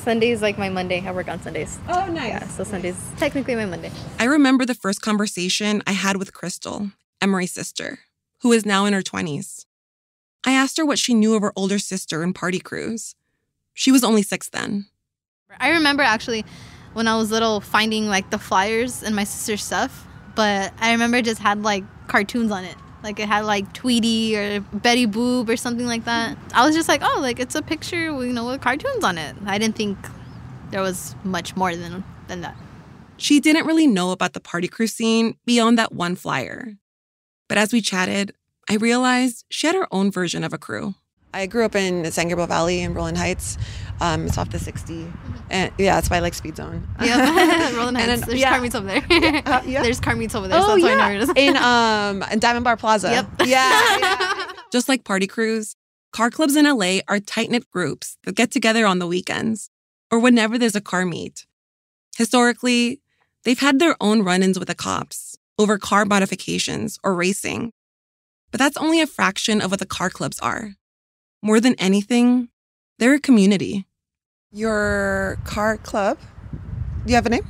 Sunday 0.05 0.29
is 0.29 0.39
like 0.43 0.59
my 0.59 0.69
Monday. 0.69 1.03
I 1.03 1.11
work 1.11 1.27
on 1.27 1.41
Sundays. 1.41 1.79
Oh, 1.89 2.05
nice. 2.05 2.29
Yeah, 2.29 2.47
so 2.49 2.63
Sunday's 2.63 2.95
technically 3.17 3.55
my 3.55 3.65
Monday. 3.65 3.91
I 4.19 4.25
remember 4.25 4.63
the 4.63 4.75
first 4.75 5.01
conversation 5.01 5.81
I 5.87 5.93
had 5.93 6.17
with 6.17 6.31
Crystal, 6.31 6.91
Emmery's 7.19 7.53
sister, 7.53 8.01
who 8.41 8.51
is 8.51 8.67
now 8.67 8.85
in 8.85 8.93
her 8.93 9.01
20s. 9.01 9.65
I 10.45 10.51
asked 10.51 10.77
her 10.77 10.85
what 10.85 10.99
she 10.99 11.15
knew 11.15 11.33
of 11.33 11.41
her 11.41 11.51
older 11.55 11.79
sister 11.79 12.21
and 12.21 12.35
party 12.35 12.59
crews. 12.59 13.15
She 13.73 13.91
was 13.91 14.03
only 14.03 14.21
six 14.21 14.47
then. 14.47 14.85
I 15.59 15.71
remember 15.71 16.03
actually 16.03 16.45
when 16.93 17.07
I 17.07 17.17
was 17.17 17.31
little 17.31 17.59
finding 17.59 18.05
like 18.05 18.29
the 18.29 18.37
flyers 18.37 19.01
and 19.01 19.15
my 19.15 19.23
sister's 19.23 19.63
stuff, 19.63 20.05
but 20.35 20.71
I 20.79 20.91
remember 20.91 21.19
just 21.23 21.41
had 21.41 21.63
like 21.63 21.83
cartoons 22.07 22.51
on 22.51 22.63
it. 22.63 22.75
Like 23.05 23.19
it 23.19 23.27
had 23.27 23.45
like 23.45 23.71
Tweety 23.73 24.35
or 24.35 24.61
Betty 24.73 25.05
Boop 25.05 25.47
or 25.47 25.55
something 25.55 25.85
like 25.85 26.05
that. 26.05 26.35
I 26.55 26.65
was 26.65 26.75
just 26.75 26.89
like, 26.89 27.01
oh, 27.03 27.19
like 27.21 27.39
it's 27.39 27.53
a 27.53 27.61
picture, 27.61 28.05
you 28.25 28.33
know, 28.33 28.47
with 28.47 28.61
cartoons 28.61 29.03
on 29.03 29.19
it. 29.19 29.35
I 29.45 29.59
didn't 29.59 29.75
think 29.75 29.95
there 30.71 30.81
was 30.81 31.15
much 31.23 31.55
more 31.55 31.75
than 31.75 32.03
than 32.27 32.41
that. 32.41 32.57
She 33.17 33.39
didn't 33.39 33.67
really 33.67 33.85
know 33.85 34.09
about 34.09 34.33
the 34.33 34.39
party 34.39 34.67
crew 34.67 34.87
scene 34.87 35.37
beyond 35.45 35.77
that 35.77 35.93
one 35.93 36.15
flyer. 36.15 36.73
But 37.47 37.59
as 37.59 37.71
we 37.71 37.79
chatted, 37.79 38.33
I 38.67 38.77
realized 38.77 39.45
she 39.51 39.67
had 39.67 39.75
her 39.75 39.87
own 39.91 40.09
version 40.09 40.43
of 40.43 40.51
a 40.51 40.57
crew. 40.57 40.95
I 41.31 41.45
grew 41.45 41.63
up 41.63 41.75
in 41.75 42.09
San 42.11 42.27
Gabriel 42.27 42.47
Valley 42.47 42.81
in 42.81 42.95
Rowland 42.95 43.17
Heights. 43.17 43.59
Um, 44.01 44.25
it's 44.25 44.37
off 44.37 44.49
the 44.49 44.59
60. 44.59 45.11
And 45.49 45.71
yeah, 45.77 45.97
it's 45.97 46.09
by 46.09 46.19
like 46.19 46.33
Speed 46.33 46.57
Zone. 46.57 46.87
Yeah, 47.01 47.71
Rowland 47.75 47.97
Heights. 47.97 48.09
And 48.09 48.21
then- 48.21 48.29
There's 48.29 48.41
yeah. 48.41 48.49
car 48.49 48.61
meets 48.61 48.75
over 48.75 48.87
there. 48.87 49.03
Uh, 49.45 49.61
yeah. 49.65 49.81
There's 49.83 49.99
car 49.99 50.15
meets 50.15 50.35
over 50.35 50.47
there. 50.47 50.59
Oh, 50.59 50.61
so 50.61 50.67
that's 50.67 50.83
why 50.83 50.89
I 50.89 50.91
yeah. 50.91 50.97
know 50.97 51.03
where 51.03 51.15
it 51.15 51.21
is. 51.21 51.49
in, 51.49 51.57
um, 51.57 52.31
in 52.31 52.39
Diamond 52.39 52.63
Bar 52.63 52.77
Plaza. 52.77 53.09
Yep. 53.11 53.27
Yeah. 53.45 53.97
yeah. 53.99 54.51
Just 54.71 54.89
like 54.89 55.03
party 55.03 55.27
crews, 55.27 55.75
car 56.11 56.29
clubs 56.29 56.55
in 56.55 56.65
LA 56.65 56.99
are 57.07 57.19
tight 57.19 57.49
knit 57.49 57.69
groups 57.71 58.17
that 58.23 58.35
get 58.35 58.51
together 58.51 58.85
on 58.85 58.99
the 58.99 59.07
weekends 59.07 59.69
or 60.11 60.19
whenever 60.19 60.57
there's 60.57 60.75
a 60.75 60.81
car 60.81 61.05
meet. 61.05 61.45
Historically, 62.17 63.01
they've 63.43 63.59
had 63.59 63.79
their 63.79 63.95
own 64.01 64.21
run 64.23 64.43
ins 64.43 64.57
with 64.59 64.67
the 64.67 64.75
cops 64.75 65.37
over 65.57 65.77
car 65.77 66.05
modifications 66.05 66.99
or 67.03 67.13
racing. 67.13 67.71
But 68.51 68.59
that's 68.59 68.77
only 68.77 69.01
a 69.01 69.07
fraction 69.07 69.61
of 69.61 69.71
what 69.71 69.79
the 69.79 69.85
car 69.85 70.09
clubs 70.09 70.39
are. 70.39 70.75
More 71.41 71.59
than 71.59 71.75
anything, 71.75 72.49
they're 72.99 73.15
a 73.15 73.19
community. 73.19 73.85
Your 74.51 75.37
car 75.43 75.77
club. 75.77 76.17
Do 77.05 77.09
you 77.11 77.15
have 77.15 77.25
a 77.25 77.29
name? 77.29 77.45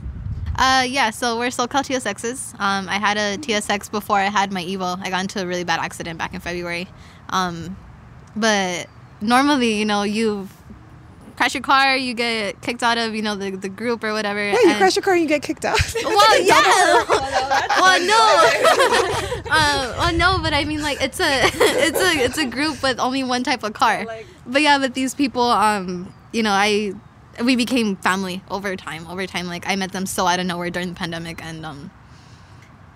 Uh, 0.57 0.85
yeah, 0.87 1.09
so 1.09 1.37
we're 1.37 1.49
SoCal 1.49 1.83
TSXs. 1.83 2.53
Um, 2.59 2.87
I 2.87 2.97
had 2.97 3.17
a 3.17 3.37
TSX 3.37 3.91
before 3.91 4.17
I 4.17 4.29
had 4.29 4.51
my 4.51 4.63
Evo. 4.63 4.97
I 5.01 5.09
got 5.09 5.21
into 5.21 5.41
a 5.41 5.45
really 5.45 5.65
bad 5.65 5.79
accident 5.79 6.17
back 6.17 6.33
in 6.33 6.39
February. 6.39 6.87
Um, 7.29 7.75
but 8.35 8.87
normally, 9.21 9.77
you 9.77 9.85
know, 9.85 10.03
you 10.03 10.47
crash 11.35 11.53
your 11.53 11.63
car, 11.63 11.95
you 11.95 12.13
get 12.13 12.61
kicked 12.61 12.83
out 12.83 12.97
of, 12.97 13.13
you 13.15 13.21
know, 13.21 13.35
the, 13.35 13.51
the 13.51 13.69
group 13.69 14.03
or 14.03 14.13
whatever. 14.13 14.39
Yeah, 14.43 14.53
you 14.53 14.69
and- 14.69 14.77
crash 14.77 14.95
your 14.95 15.03
car 15.03 15.13
and 15.13 15.21
you 15.23 15.27
get 15.27 15.41
kicked 15.41 15.65
out. 15.65 15.79
Well, 16.03 16.41
yeah. 16.41 17.03
well, 17.79 17.99
no. 18.05 19.41
uh, 19.51 19.95
well, 19.97 20.13
no, 20.13 20.39
but 20.41 20.53
I 20.53 20.63
mean, 20.65 20.81
like, 20.81 21.01
it's 21.01 21.19
a, 21.19 21.25
it's 21.27 21.99
a, 21.99 22.23
it's 22.23 22.37
a 22.37 22.45
group 22.45 22.81
with 22.83 22.99
only 22.99 23.23
one 23.23 23.43
type 23.43 23.63
of 23.63 23.73
car. 23.73 24.05
But 24.45 24.61
yeah, 24.61 24.77
but 24.77 24.93
these 24.93 25.13
people, 25.15 25.43
um, 25.43 26.13
you 26.31 26.43
know, 26.43 26.51
I, 26.51 26.93
we 27.43 27.55
became 27.55 27.95
family 27.97 28.41
over 28.49 28.75
time. 28.75 29.07
Over 29.07 29.25
time, 29.27 29.47
like, 29.47 29.67
I 29.67 29.75
met 29.75 29.91
them 29.91 30.05
so 30.05 30.27
out 30.27 30.39
of 30.39 30.45
nowhere 30.45 30.69
during 30.69 30.89
the 30.89 30.95
pandemic, 30.95 31.43
and 31.43 31.65
um, 31.65 31.91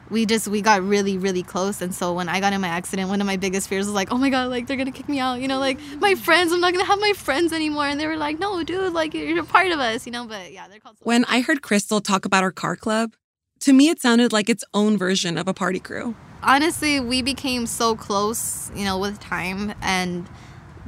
we 0.09 0.25
just 0.25 0.47
we 0.47 0.61
got 0.61 0.81
really 0.83 1.17
really 1.17 1.43
close. 1.43 1.81
And 1.81 1.93
so 1.93 2.13
when 2.13 2.29
I 2.29 2.39
got 2.39 2.53
in 2.53 2.61
my 2.61 2.67
accident, 2.67 3.09
one 3.09 3.21
of 3.21 3.27
my 3.27 3.37
biggest 3.37 3.67
fears 3.69 3.85
was 3.85 3.95
like, 3.95 4.11
oh 4.11 4.17
my 4.17 4.29
god, 4.29 4.49
like 4.49 4.67
they're 4.67 4.77
gonna 4.77 4.91
kick 4.91 5.09
me 5.09 5.19
out. 5.19 5.39
You 5.41 5.47
know, 5.47 5.59
like 5.59 5.79
my 5.99 6.15
friends, 6.15 6.51
I'm 6.51 6.61
not 6.61 6.73
gonna 6.73 6.85
have 6.85 6.99
my 6.99 7.13
friends 7.13 7.53
anymore. 7.53 7.85
And 7.85 7.99
they 7.99 8.07
were 8.07 8.17
like, 8.17 8.39
no, 8.39 8.63
dude, 8.63 8.93
like 8.93 9.13
you're 9.13 9.41
a 9.41 9.45
part 9.45 9.71
of 9.71 9.79
us. 9.79 10.05
You 10.05 10.11
know, 10.11 10.25
but 10.25 10.51
yeah, 10.51 10.67
they're 10.67 10.79
called. 10.79 10.97
When 11.01 11.25
I 11.25 11.41
heard 11.41 11.61
Crystal 11.61 12.01
talk 12.01 12.25
about 12.25 12.43
her 12.43 12.51
car 12.51 12.75
club, 12.75 13.13
to 13.61 13.73
me 13.73 13.89
it 13.89 14.01
sounded 14.01 14.31
like 14.33 14.49
its 14.49 14.63
own 14.73 14.97
version 14.97 15.37
of 15.37 15.47
a 15.47 15.53
party 15.53 15.79
crew. 15.79 16.15
honestly 16.41 16.99
we 17.01 17.21
became 17.21 17.65
so 17.65 17.95
close 17.95 18.71
you 18.73 18.85
know 18.85 18.97
with 18.97 19.19
time 19.19 19.73
and 19.81 20.25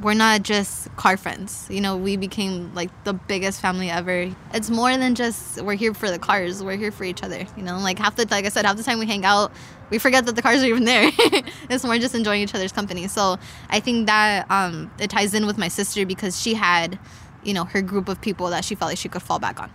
we're 0.01 0.15
not 0.15 0.43
just 0.43 0.93
car 0.95 1.15
friends. 1.15 1.67
You 1.69 1.79
know, 1.79 1.95
we 1.95 2.17
became 2.17 2.73
like 2.73 2.89
the 3.03 3.13
biggest 3.13 3.61
family 3.61 3.89
ever. 3.89 4.31
It's 4.53 4.69
more 4.69 4.95
than 4.97 5.15
just 5.15 5.61
we're 5.61 5.75
here 5.75 5.93
for 5.93 6.09
the 6.09 6.17
cars. 6.17 6.63
We're 6.63 6.77
here 6.77 6.91
for 6.91 7.03
each 7.03 7.23
other. 7.23 7.45
You 7.55 7.63
know, 7.63 7.77
like 7.77 7.99
half 7.99 8.15
the 8.15 8.27
like 8.29 8.45
I 8.45 8.49
said, 8.49 8.65
half 8.65 8.77
the 8.77 8.83
time 8.83 8.99
we 8.99 9.05
hang 9.05 9.25
out, 9.25 9.51
we 9.89 9.99
forget 9.99 10.25
that 10.25 10.35
the 10.35 10.41
cars 10.41 10.63
are 10.63 10.65
even 10.65 10.85
there. 10.85 11.11
it's 11.69 11.83
more 11.83 11.97
just 11.97 12.15
enjoying 12.15 12.41
each 12.41 12.55
other's 12.55 12.71
company. 12.71 13.07
So 13.07 13.37
I 13.69 13.79
think 13.79 14.07
that 14.07 14.49
um, 14.49 14.91
it 14.99 15.09
ties 15.09 15.33
in 15.33 15.45
with 15.45 15.57
my 15.57 15.67
sister 15.67 16.05
because 16.05 16.41
she 16.41 16.55
had, 16.55 16.97
you 17.43 17.53
know, 17.53 17.65
her 17.65 17.81
group 17.81 18.09
of 18.09 18.19
people 18.21 18.49
that 18.49 18.65
she 18.65 18.75
felt 18.75 18.89
like 18.89 18.97
she 18.97 19.09
could 19.09 19.21
fall 19.21 19.39
back 19.39 19.59
on. 19.59 19.71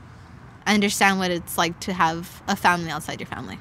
I 0.66 0.74
understand 0.74 1.20
what 1.20 1.30
it's 1.30 1.56
like 1.56 1.78
to 1.80 1.92
have 1.92 2.42
a 2.48 2.56
family 2.56 2.90
outside 2.90 3.20
your 3.20 3.28
family. 3.28 3.58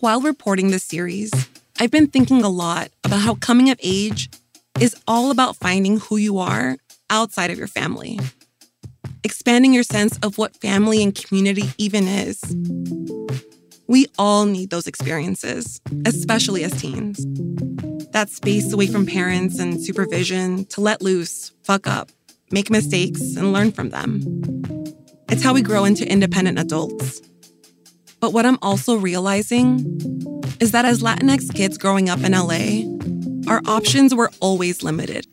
While 0.00 0.22
reporting 0.22 0.70
this 0.70 0.84
series, 0.84 1.30
I've 1.78 1.90
been 1.90 2.06
thinking 2.06 2.42
a 2.42 2.48
lot 2.48 2.90
about 3.04 3.20
how 3.20 3.34
coming 3.34 3.68
of 3.68 3.78
age 3.82 4.30
is 4.80 4.96
all 5.06 5.30
about 5.30 5.56
finding 5.56 5.98
who 6.00 6.16
you 6.16 6.38
are 6.38 6.76
outside 7.10 7.50
of 7.50 7.58
your 7.58 7.68
family, 7.68 8.18
expanding 9.22 9.72
your 9.72 9.82
sense 9.82 10.18
of 10.18 10.36
what 10.38 10.56
family 10.56 11.02
and 11.02 11.14
community 11.14 11.70
even 11.78 12.08
is. 12.08 12.42
We 13.86 14.06
all 14.18 14.46
need 14.46 14.70
those 14.70 14.86
experiences, 14.86 15.80
especially 16.06 16.64
as 16.64 16.72
teens. 16.80 17.24
That 18.12 18.30
space 18.30 18.72
away 18.72 18.86
from 18.86 19.06
parents 19.06 19.58
and 19.58 19.80
supervision 19.80 20.64
to 20.66 20.80
let 20.80 21.02
loose, 21.02 21.52
fuck 21.62 21.86
up, 21.86 22.10
make 22.50 22.70
mistakes, 22.70 23.36
and 23.36 23.52
learn 23.52 23.72
from 23.72 23.90
them. 23.90 24.22
It's 25.28 25.42
how 25.42 25.52
we 25.52 25.62
grow 25.62 25.84
into 25.84 26.10
independent 26.10 26.58
adults. 26.58 27.20
But 28.20 28.32
what 28.32 28.46
I'm 28.46 28.58
also 28.62 28.96
realizing 28.96 29.80
is 30.60 30.70
that 30.70 30.84
as 30.84 31.02
Latinx 31.02 31.54
kids 31.54 31.76
growing 31.76 32.08
up 32.08 32.20
in 32.20 32.32
LA, 32.32 32.93
our 33.48 33.60
options 33.66 34.14
were 34.14 34.30
always 34.40 34.82
limited. 34.82 35.26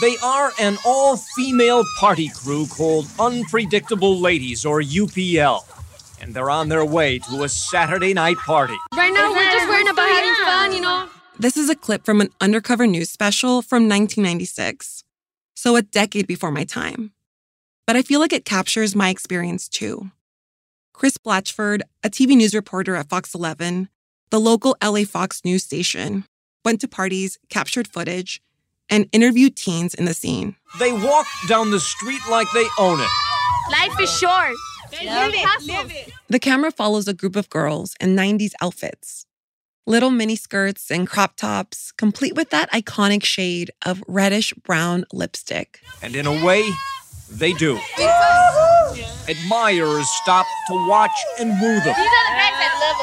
They 0.00 0.16
are 0.22 0.52
an 0.60 0.76
all 0.84 1.16
female 1.16 1.82
party 1.98 2.28
crew 2.28 2.66
called 2.66 3.08
Unpredictable 3.18 4.20
Ladies, 4.20 4.66
or 4.66 4.82
UPL. 4.82 5.64
And 6.20 6.34
they're 6.34 6.50
on 6.50 6.68
their 6.68 6.84
way 6.84 7.18
to 7.20 7.44
a 7.44 7.48
Saturday 7.48 8.12
night 8.12 8.36
party. 8.36 8.76
Right 8.94 9.12
now, 9.12 9.32
we're 9.32 9.50
just 9.50 9.68
worrying 9.68 9.88
about 9.88 10.08
having 10.08 10.34
fun, 10.44 10.72
you 10.72 10.80
know? 10.82 11.08
This 11.38 11.56
is 11.56 11.70
a 11.70 11.74
clip 11.74 12.04
from 12.04 12.20
an 12.20 12.28
undercover 12.40 12.86
news 12.86 13.10
special 13.10 13.62
from 13.62 13.88
1996, 13.88 15.04
so 15.54 15.76
a 15.76 15.82
decade 15.82 16.26
before 16.26 16.50
my 16.50 16.64
time. 16.64 17.12
But 17.86 17.96
I 17.96 18.02
feel 18.02 18.20
like 18.20 18.32
it 18.32 18.44
captures 18.44 18.94
my 18.94 19.08
experience 19.10 19.68
too. 19.68 20.10
Chris 20.96 21.18
Blatchford, 21.18 21.82
a 22.02 22.08
TV 22.08 22.34
news 22.34 22.54
reporter 22.54 22.96
at 22.96 23.10
Fox 23.10 23.34
11, 23.34 23.90
the 24.30 24.40
local 24.40 24.74
LA 24.82 25.04
Fox 25.04 25.44
news 25.44 25.62
station, 25.62 26.24
went 26.64 26.80
to 26.80 26.88
parties, 26.88 27.38
captured 27.50 27.86
footage, 27.86 28.40
and 28.88 29.06
interviewed 29.12 29.56
teens 29.56 29.92
in 29.92 30.06
the 30.06 30.14
scene. 30.14 30.56
They 30.78 30.92
walk 30.92 31.26
down 31.48 31.70
the 31.70 31.80
street 31.80 32.22
like 32.30 32.46
they 32.54 32.64
own 32.78 32.98
it. 33.00 33.10
Life 33.70 34.00
is 34.00 34.10
short. 34.10 34.54
Live 35.04 35.34
it, 35.34 35.66
live 35.66 35.92
it. 35.92 36.12
The 36.28 36.38
camera 36.38 36.70
follows 36.70 37.06
a 37.06 37.12
group 37.12 37.36
of 37.36 37.50
girls 37.50 37.94
in 38.00 38.16
90s 38.16 38.52
outfits. 38.62 39.26
Little 39.86 40.10
mini 40.10 40.34
skirts 40.34 40.90
and 40.90 41.06
crop 41.06 41.36
tops, 41.36 41.92
complete 41.92 42.34
with 42.34 42.48
that 42.50 42.72
iconic 42.72 43.22
shade 43.22 43.70
of 43.84 44.02
reddish 44.08 44.54
brown 44.64 45.04
lipstick. 45.12 45.82
And 46.00 46.16
in 46.16 46.26
a 46.26 46.42
way, 46.42 46.66
they 47.30 47.52
do. 47.52 47.78
Admirers 49.28 50.08
stop 50.22 50.46
to 50.68 50.88
watch 50.88 51.10
and 51.40 51.50
woo 51.60 51.80
them. 51.80 51.94
These 51.96 51.96
are 51.96 51.96
the 51.96 52.36
guys 52.36 52.56
that 52.62 52.72
love 52.80 53.00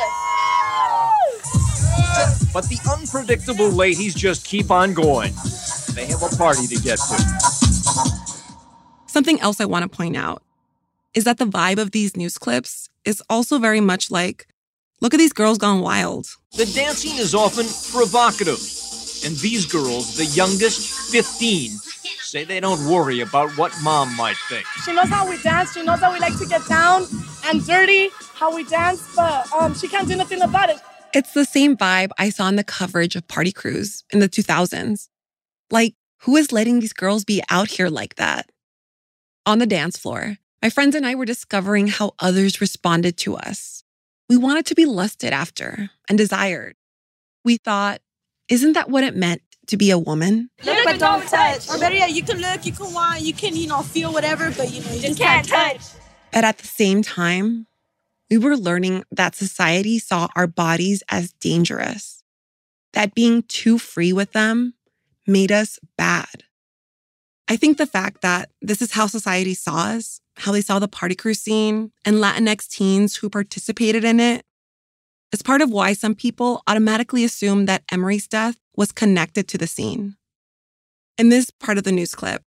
us. 2.38 2.54
But 2.54 2.70
the 2.70 2.80
unpredictable 2.90 3.70
ladies 3.70 4.16
just 4.16 4.46
keep 4.46 4.72
on 4.72 4.94
going. 4.94 5.34
They 5.94 6.06
have 6.06 6.24
a 6.24 6.30
party 6.38 6.68
to 6.68 6.76
get 6.82 7.00
to. 7.00 7.16
Something 9.08 9.42
else 9.42 9.60
I 9.60 9.66
want 9.66 9.84
to 9.84 9.90
point 9.90 10.16
out 10.16 10.42
is 11.14 11.26
that 11.26 11.40
the 11.40 11.46
vibe 11.46 11.78
of 11.78 11.92
these 11.92 12.16
news 12.16 12.38
clips 12.38 12.90
is 13.04 13.22
also 13.30 13.60
very 13.60 13.82
much 13.82 14.10
like 14.10 14.48
look 15.02 15.14
at 15.14 15.18
these 15.18 15.34
girls 15.34 15.58
gone 15.58 15.82
wild. 15.82 16.28
The 16.56 16.66
dancing 16.66 17.18
is 17.18 17.36
often 17.36 17.66
provocative. 17.92 18.60
And 19.26 19.38
these 19.38 19.66
girls, 19.66 20.18
the 20.18 20.26
youngest, 20.26 21.12
15, 21.12 21.72
say 22.22 22.44
they 22.44 22.60
don't 22.60 22.86
worry 22.90 23.22
about 23.22 23.52
what 23.52 23.72
mom 23.82 24.16
might 24.18 24.36
think. 24.50 24.66
She 24.84 24.92
knows 24.92 25.08
how 25.08 25.30
we 25.30 25.42
dance. 25.42 25.74
She 25.74 25.84
knows 25.84 26.00
how 26.00 26.12
we 26.12 26.20
like 26.20 26.38
to 26.40 26.46
get 26.46 26.66
down 26.68 27.06
and 27.46 27.66
dirty, 27.66 28.10
how 28.34 28.54
we 28.54 28.64
dance, 28.66 29.08
but 29.16 29.52
um, 29.54 29.74
she 29.76 29.88
can't 29.88 30.08
do 30.08 30.16
nothing 30.16 30.42
about 30.42 30.70
it. 30.70 30.78
It's 31.14 31.34
the 31.34 31.46
same 31.46 31.78
vibe 31.78 32.10
I 32.18 32.30
saw 32.30 32.50
in 32.50 32.56
the 32.56 32.64
coverage 32.64 33.16
of 33.16 33.28
Party 33.28 33.52
Crews 33.52 34.04
in 34.12 34.20
the 34.20 34.28
2000s. 34.28 35.08
Like, 35.70 35.96
who 36.22 36.36
is 36.36 36.52
letting 36.52 36.80
these 36.80 36.94
girls 36.94 37.24
be 37.24 37.42
out 37.50 37.70
here 37.70 37.90
like 37.90 38.16
that? 38.16 38.50
On 39.46 39.60
the 39.60 39.68
dance 39.68 39.98
floor, 39.98 40.38
my 40.62 40.70
friends 40.70 40.96
and 40.96 41.06
I 41.06 41.16
were 41.16 41.26
discovering 41.26 41.88
how 41.88 42.14
others 42.20 42.60
responded 42.60 43.16
to 43.18 43.36
us. 43.36 43.84
We 44.28 44.38
wanted 44.38 44.66
to 44.68 44.76
be 44.76 44.86
lusted 44.86 45.34
after 45.34 45.92
and 46.10 46.18
desired. 46.18 46.76
We 47.46 47.58
thought, 47.58 48.02
isn't 48.50 48.74
that 48.74 48.90
what 48.90 49.04
it 49.04 49.16
meant 49.16 49.42
to 49.68 49.78
be 49.78 49.92
a 49.92 49.98
woman? 49.98 50.50
Look, 50.64 50.78
but 50.84 51.00
don't 51.00 51.28
touch. 51.28 51.70
Or 51.70 51.80
better 51.80 51.96
yet, 51.96 52.12
you 52.12 52.24
can 52.24 52.40
look, 52.40 52.66
you 52.66 52.72
can 52.72 52.94
want, 52.94 53.22
you 53.22 53.34
can, 53.34 53.56
you 53.56 53.68
know, 53.68 53.82
feel 53.82 54.12
whatever, 54.12 54.52
but 54.52 54.72
you 54.72 54.84
know, 54.84 54.92
you 54.92 55.02
just, 55.02 55.20
can't 55.20 55.48
touch. 55.48 55.82
But 56.32 56.44
at 56.44 56.58
the 56.58 56.68
same 56.68 57.02
time, 57.02 57.68
we 58.30 58.38
were 58.38 58.58
learning 58.58 59.04
that 59.12 59.36
society 59.36 60.00
saw 60.00 60.28
our 60.36 60.48
bodies 60.48 61.04
as 61.10 61.34
dangerous, 61.34 62.24
that 62.94 63.14
being 63.14 63.44
too 63.44 63.78
free 63.78 64.12
with 64.12 64.32
them 64.32 64.74
made 65.28 65.52
us 65.52 65.80
bad. 65.98 66.44
I 67.48 67.56
think 67.56 67.78
the 67.78 67.86
fact 67.86 68.22
that 68.22 68.50
this 68.62 68.82
is 68.82 68.92
how 68.92 69.08
society 69.08 69.54
saw 69.54 69.86
us, 69.90 70.22
how 70.38 70.52
they 70.52 70.62
saw 70.62 70.80
the 70.80 70.88
party 70.88 71.16
crew 71.16 71.34
scene, 71.34 71.92
and 72.06 72.18
Latinx 72.18 72.68
teens 72.68 73.18
who 73.18 73.30
participated 73.30 74.04
in 74.04 74.20
it, 74.20 74.46
is 75.34 75.42
part 75.42 75.62
of 75.62 75.72
why 75.72 75.94
some 75.94 76.14
people 76.16 76.62
automatically 76.68 77.24
assume 77.24 77.66
that 77.66 77.84
Emmery's 77.92 78.28
death 78.28 78.60
was 78.78 78.92
connected 78.92 79.48
to 79.50 79.58
the 79.58 79.68
scene. 79.68 80.16
In 81.18 81.30
this 81.30 81.50
part 81.50 81.78
of 81.78 81.84
the 81.84 81.92
news 81.92 82.16
clip, 82.16 82.44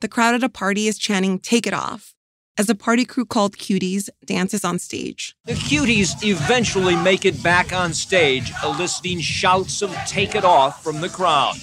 the 0.00 0.08
crowd 0.08 0.34
at 0.34 0.42
a 0.42 0.48
party 0.48 0.88
is 0.88 0.98
chanting, 0.98 1.38
Take 1.38 1.66
it 1.66 1.74
off, 1.74 2.14
as 2.58 2.68
a 2.68 2.74
party 2.74 3.04
crew 3.04 3.24
called 3.24 3.56
Cuties 3.56 4.08
dances 4.24 4.64
on 4.64 4.78
stage. 4.78 5.36
The 5.44 5.52
Cuties 5.52 6.24
eventually 6.24 6.96
make 6.96 7.24
it 7.24 7.40
back 7.42 7.72
on 7.72 7.92
stage, 7.92 8.50
eliciting 8.64 9.20
shouts 9.20 9.82
of 9.82 9.94
Take 10.06 10.34
it 10.34 10.44
off 10.44 10.82
from 10.82 11.00
the 11.00 11.08
crowd. 11.08 11.54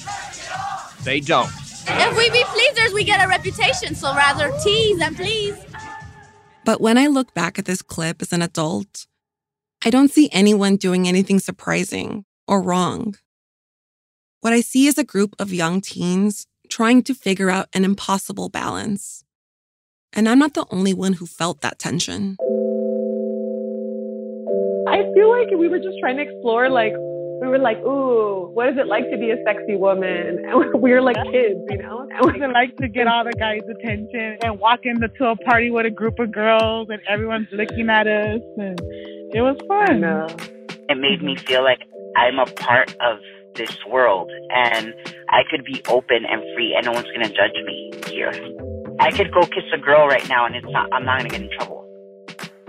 They 1.04 1.20
don't. 1.20 1.52
If 1.88 2.16
we 2.16 2.30
be 2.30 2.44
pleasers, 2.44 2.94
we 2.94 3.04
get 3.04 3.24
a 3.24 3.28
reputation, 3.28 3.96
so 3.96 4.14
rather 4.14 4.52
tease 4.64 5.02
and 5.02 5.16
please. 5.16 5.58
But 6.64 6.80
when 6.80 6.98
I 7.00 7.08
look 7.08 7.34
back 7.34 7.58
at 7.58 7.66
this 7.66 7.82
clip 7.82 8.22
as 8.22 8.32
an 8.32 8.44
adult, 8.44 9.08
I 9.86 9.90
don't 9.90 10.12
see 10.12 10.30
anyone 10.34 10.76
doing 10.76 11.08
anything 11.08 11.40
surprising 11.40 12.26
or 12.50 12.62
wrong. 12.62 13.16
What 14.42 14.52
I 14.52 14.60
see 14.60 14.88
is 14.88 14.98
a 14.98 15.06
group 15.06 15.36
of 15.40 15.54
young 15.54 15.80
teens 15.80 16.48
trying 16.70 17.02
to 17.04 17.14
figure 17.14 17.50
out 17.50 17.70
an 17.74 17.86
impossible 17.86 18.50
balance. 18.50 19.24
And 20.12 20.28
I'm 20.28 20.40
not 20.40 20.54
the 20.54 20.66
only 20.70 20.94
one 20.94 21.14
who 21.14 21.26
felt 21.26 21.62
that 21.62 21.80
tension. 21.80 22.36
I 24.90 25.04
feel 25.14 25.30
like 25.30 25.48
we 25.58 25.70
were 25.70 25.80
just 25.80 25.98
trying 26.02 26.18
to 26.18 26.24
explore, 26.24 26.70
like, 26.70 26.94
we 27.42 27.48
were 27.48 27.58
like, 27.58 27.78
ooh, 27.78 28.50
what 28.54 28.68
is 28.68 28.78
it 28.78 28.88
like 28.88 29.10
to 29.12 29.18
be 29.18 29.32
a 29.32 29.38
sexy 29.46 29.78
woman? 29.78 30.44
And 30.50 30.82
we 30.82 30.92
were 30.92 31.02
like 31.02 31.16
kids, 31.32 31.60
you 31.70 31.78
know? 31.78 32.06
What 32.20 32.36
is 32.36 32.42
it 32.42 32.52
like 32.52 32.76
to 32.78 32.90
get 32.90 33.08
all 33.08 33.24
the 33.24 33.32
guys' 33.32 33.62
attention 33.70 34.40
and 34.44 34.60
walk 34.60 34.82
into 34.84 35.08
a 35.26 35.36
party 35.38 35.72
with 35.72 35.86
a 35.86 35.90
group 35.90 36.20
of 36.20 36.34
girls 36.34 36.90
and 36.90 37.00
everyone's 37.08 37.48
looking 37.54 37.90
at 37.90 38.08
us? 38.08 38.42
And 38.58 38.78
it 39.32 39.42
was 39.42 39.58
fun. 39.68 40.04
It 40.90 40.98
made 40.98 41.22
me 41.22 41.36
feel 41.36 41.64
like 41.64 41.80
I'm 42.18 42.40
a 42.40 42.46
part 42.46 42.96
of 43.00 43.20
this 43.56 43.76
world 43.88 44.32
and 44.56 44.94
I 45.30 45.42
could 45.50 45.64
be 45.64 45.82
open 45.88 46.26
and 46.28 46.42
free 46.56 46.74
and 46.76 46.86
no 46.86 46.94
one's 46.94 47.08
going 47.08 47.22
to 47.22 47.30
judge 47.30 47.54
me 47.66 47.92
here. 48.08 48.32
I 49.00 49.12
could 49.12 49.32
go 49.32 49.42
kiss 49.42 49.64
a 49.74 49.78
girl 49.78 50.08
right 50.08 50.28
now 50.28 50.46
and 50.46 50.56
it's 50.56 50.68
not, 50.70 50.90
I'm 50.92 51.06
not 51.06 51.20
going 51.20 51.30
to 51.30 51.38
get 51.38 51.42
in 51.42 51.58
trouble. 51.58 51.86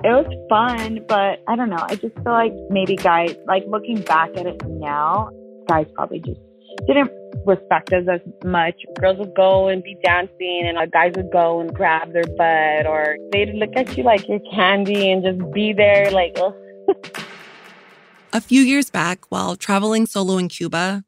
It 0.02 0.08
was 0.08 0.26
fun, 0.48 1.04
but 1.08 1.42
I 1.46 1.56
don't 1.56 1.68
know. 1.68 1.84
I 1.86 1.96
just 1.96 2.14
feel 2.14 2.32
like 2.32 2.54
maybe 2.70 2.96
guys, 2.96 3.36
like 3.46 3.64
looking 3.66 4.00
back 4.02 4.30
at 4.36 4.46
it 4.46 4.62
now, 4.66 5.30
guys 5.68 5.86
probably 5.94 6.20
just 6.20 6.40
didn't 6.86 7.10
respect 7.46 7.92
us 7.92 8.06
as 8.10 8.20
much. 8.44 8.74
Girls 9.00 9.18
would 9.18 9.34
go 9.34 9.68
and 9.68 9.82
be 9.82 9.96
dancing, 10.02 10.64
and 10.66 10.78
uh, 10.78 10.86
guys 10.86 11.12
would 11.16 11.30
go 11.32 11.60
and 11.60 11.72
grab 11.74 12.12
their 12.12 12.24
butt, 12.36 12.86
or 12.86 13.16
they'd 13.32 13.54
look 13.54 13.70
at 13.76 13.96
you 13.96 14.04
like 14.04 14.28
you're 14.28 14.40
candy 14.52 15.10
and 15.10 15.22
just 15.22 15.52
be 15.52 15.72
there, 15.72 16.10
like, 16.10 16.36
oh. 16.36 16.54
A 18.32 18.40
few 18.40 18.60
years 18.62 18.90
back, 18.90 19.24
while 19.30 19.56
traveling 19.56 20.06
solo 20.06 20.38
in 20.38 20.48
Cuba, 20.48 21.02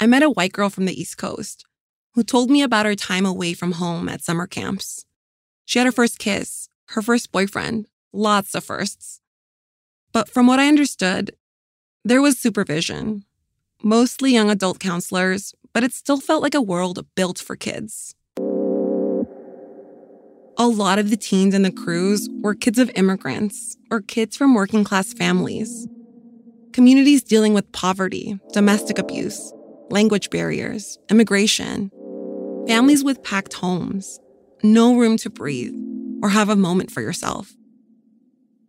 I 0.00 0.06
met 0.06 0.22
a 0.22 0.28
white 0.30 0.52
girl 0.52 0.68
from 0.68 0.84
the 0.84 1.00
East 1.00 1.16
Coast 1.16 1.64
who 2.14 2.22
told 2.22 2.50
me 2.50 2.62
about 2.62 2.84
her 2.84 2.94
time 2.94 3.24
away 3.24 3.54
from 3.54 3.72
home 3.72 4.06
at 4.08 4.22
summer 4.22 4.46
camps. 4.46 5.06
She 5.64 5.78
had 5.78 5.86
her 5.86 5.92
first 5.92 6.18
kiss, 6.18 6.68
her 6.88 7.00
first 7.00 7.32
boyfriend, 7.32 7.86
lots 8.12 8.54
of 8.54 8.64
firsts. 8.64 9.22
But 10.12 10.28
from 10.28 10.46
what 10.46 10.58
I 10.60 10.68
understood, 10.68 11.34
There 12.04 12.20
was 12.20 12.38
supervision, 12.38 13.24
mostly 13.84 14.32
young 14.32 14.50
adult 14.50 14.78
counselors, 14.78 15.54
but 15.72 15.82
it 15.82 15.92
still 15.92 16.20
felt 16.20 16.42
like 16.42 16.54
a 16.54 16.62
world 16.62 17.04
built 17.14 17.38
for 17.38 17.56
kids. 17.56 18.14
A 20.58 20.66
lot 20.68 20.98
of 20.98 21.10
the 21.10 21.16
teens 21.16 21.54
in 21.54 21.62
the 21.62 21.72
crews 21.72 22.28
were 22.42 22.54
kids 22.54 22.78
of 22.78 22.90
immigrants 22.94 23.76
or 23.90 24.00
kids 24.00 24.36
from 24.36 24.54
working 24.54 24.84
class 24.84 25.12
families. 25.12 25.88
Communities 26.72 27.22
dealing 27.22 27.54
with 27.54 27.72
poverty, 27.72 28.38
domestic 28.52 28.98
abuse, 28.98 29.52
language 29.90 30.30
barriers, 30.30 30.98
immigration. 31.10 31.90
Families 32.66 33.02
with 33.02 33.22
packed 33.22 33.54
homes, 33.54 34.20
no 34.62 34.96
room 34.96 35.16
to 35.18 35.30
breathe 35.30 35.74
or 36.22 36.28
have 36.28 36.48
a 36.48 36.56
moment 36.56 36.90
for 36.90 37.00
yourself. 37.00 37.52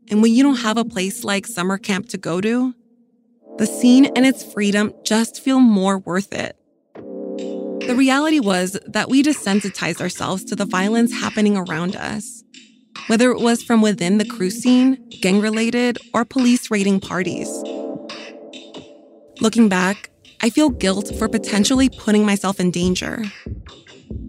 And 0.09 0.21
when 0.21 0.33
you 0.33 0.43
don't 0.43 0.55
have 0.55 0.77
a 0.77 0.85
place 0.85 1.23
like 1.23 1.47
summer 1.47 1.77
camp 1.77 2.09
to 2.09 2.17
go 2.17 2.41
to, 2.41 2.73
the 3.57 3.67
scene 3.67 4.05
and 4.15 4.25
its 4.25 4.43
freedom 4.43 4.93
just 5.03 5.39
feel 5.39 5.59
more 5.59 5.99
worth 5.99 6.33
it. 6.33 6.57
The 6.95 7.95
reality 7.95 8.39
was 8.39 8.79
that 8.87 9.09
we 9.09 9.21
desensitized 9.21 10.01
ourselves 10.01 10.43
to 10.45 10.55
the 10.55 10.65
violence 10.65 11.13
happening 11.13 11.55
around 11.55 11.95
us, 11.95 12.43
whether 13.07 13.29
it 13.31 13.41
was 13.41 13.61
from 13.61 13.81
within 13.81 14.17
the 14.17 14.25
crew 14.25 14.49
scene, 14.49 15.07
gang 15.21 15.39
related, 15.39 15.99
or 16.13 16.25
police 16.25 16.71
raiding 16.71 16.99
parties. 16.99 17.47
Looking 19.39 19.69
back, 19.69 20.09
I 20.41 20.49
feel 20.49 20.69
guilt 20.69 21.11
for 21.19 21.27
potentially 21.27 21.89
putting 21.89 22.25
myself 22.25 22.59
in 22.59 22.71
danger, 22.71 23.23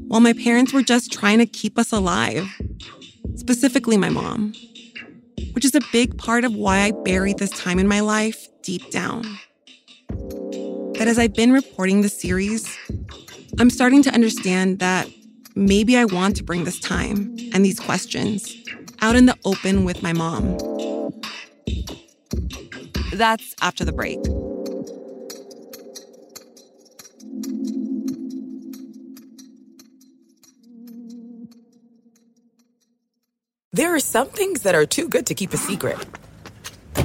while 0.09 0.21
my 0.21 0.35
parents 0.35 0.73
were 0.73 0.83
just 0.83 1.13
trying 1.13 1.39
to 1.39 1.47
keep 1.47 1.79
us 1.79 1.93
alive, 1.93 2.47
specifically 3.37 3.97
my 3.97 4.11
mom, 4.11 4.53
which 5.53 5.65
is 5.65 5.75
a 5.75 5.81
big 5.93 6.19
part 6.19 6.45
of 6.45 6.55
why 6.55 6.81
I 6.81 6.91
buried 6.91 7.39
this 7.39 7.51
time 7.51 7.79
in 7.79 7.89
my 7.89 8.01
life 8.01 8.49
deep 8.65 8.91
down. 8.91 9.23
But 10.09 11.07
as 11.07 11.19
I've 11.19 11.35
been 11.35 11.53
reporting 11.53 12.01
the 12.01 12.09
series, 12.09 12.77
I'm 13.59 13.71
starting 13.71 14.03
to 14.05 14.11
understand 14.11 14.81
that 14.81 15.09
maybe 15.55 15.97
I 15.97 16.07
want 16.07 16.37
to 16.37 16.43
bring 16.43 16.65
this 16.65 16.81
time 16.81 17.37
and 17.53 17.65
these 17.65 17.79
questions 17.79 18.57
out 19.01 19.15
in 19.15 19.27
the 19.27 19.37
open 19.45 19.85
with 19.85 20.03
my 20.03 20.13
mom. 20.13 20.59
That's 23.13 23.55
after 23.61 23.85
the 23.85 23.93
break. 23.93 24.19
There 33.73 33.95
are 33.95 34.01
some 34.01 34.29
things 34.29 34.63
that 34.63 34.75
are 34.75 34.87
too 34.87 35.09
good 35.09 35.27
to 35.27 35.35
keep 35.35 35.53
a 35.53 35.57
secret. 35.57 35.99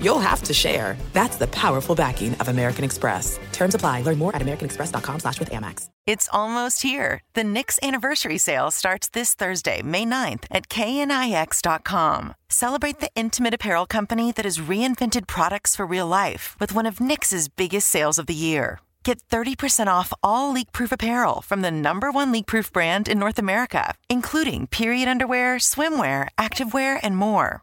you'll 0.00 0.18
have 0.18 0.42
to 0.44 0.54
share. 0.54 0.96
That's 1.12 1.36
the 1.36 1.48
powerful 1.48 1.94
backing 1.94 2.34
of 2.34 2.48
American 2.48 2.84
Express. 2.84 3.38
Terms 3.52 3.74
apply. 3.74 4.02
Learn 4.02 4.18
more 4.18 4.34
at 4.34 4.42
americanexpress.com 4.42 5.20
slash 5.20 5.38
with 5.38 5.50
Amex. 5.50 5.88
It's 6.04 6.28
almost 6.32 6.82
here. 6.82 7.20
The 7.34 7.42
Knix 7.44 7.78
anniversary 7.80 8.38
sale 8.38 8.72
starts 8.72 9.08
this 9.10 9.34
Thursday, 9.34 9.82
May 9.82 10.04
9th 10.04 10.44
at 10.50 10.68
knix.com. 10.68 12.34
Celebrate 12.48 12.98
the 12.98 13.10
intimate 13.14 13.54
apparel 13.54 13.86
company 13.86 14.32
that 14.32 14.44
has 14.44 14.58
reinvented 14.58 15.28
products 15.28 15.76
for 15.76 15.86
real 15.86 16.08
life 16.08 16.56
with 16.58 16.74
one 16.74 16.86
of 16.86 16.96
Knix's 16.96 17.48
biggest 17.48 17.86
sales 17.88 18.18
of 18.18 18.26
the 18.26 18.34
year. 18.34 18.80
Get 19.04 19.22
30% 19.30 19.86
off 19.86 20.12
all 20.22 20.52
leak-proof 20.52 20.92
apparel 20.92 21.40
from 21.40 21.62
the 21.62 21.70
number 21.70 22.10
one 22.10 22.32
leak-proof 22.32 22.72
brand 22.72 23.08
in 23.08 23.18
North 23.18 23.38
America, 23.38 23.94
including 24.08 24.66
period 24.66 25.08
underwear, 25.08 25.56
swimwear, 25.56 26.28
activewear, 26.38 26.98
and 27.02 27.16
more. 27.16 27.62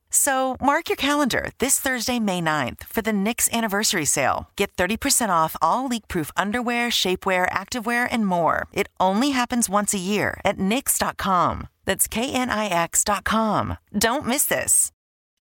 So 0.11 0.57
mark 0.61 0.89
your 0.89 0.97
calendar 0.97 1.51
this 1.57 1.79
Thursday, 1.79 2.19
May 2.19 2.41
9th 2.41 2.83
for 2.83 3.01
the 3.01 3.11
Knix 3.11 3.51
anniversary 3.51 4.05
sale. 4.05 4.49
Get 4.55 4.75
30% 4.75 5.29
off 5.29 5.55
all 5.61 5.87
leak-proof 5.87 6.31
underwear, 6.37 6.89
shapewear, 6.89 7.49
activewear, 7.49 8.07
and 8.11 8.27
more. 8.27 8.67
It 8.73 8.89
only 8.99 9.31
happens 9.31 9.69
once 9.69 9.93
a 9.93 9.97
year 9.97 10.39
at 10.45 10.57
knix.com. 10.57 11.67
That's 11.85 12.07
K-N-I-X.com. 12.07 13.77
Don't 13.97 14.27
miss 14.27 14.45
this. 14.45 14.91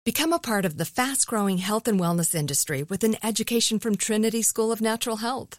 Become 0.05 0.33
a 0.33 0.38
part 0.38 0.64
of 0.64 0.76
the 0.76 0.85
fast 0.85 1.26
growing 1.26 1.59
health 1.59 1.88
and 1.88 1.98
wellness 1.98 2.35
industry 2.35 2.83
with 2.85 3.02
an 3.02 3.16
education 3.24 3.81
from 3.81 3.96
Trinity 3.96 4.42
School 4.42 4.70
of 4.70 4.81
Natural 4.81 5.16
Health. 5.16 5.59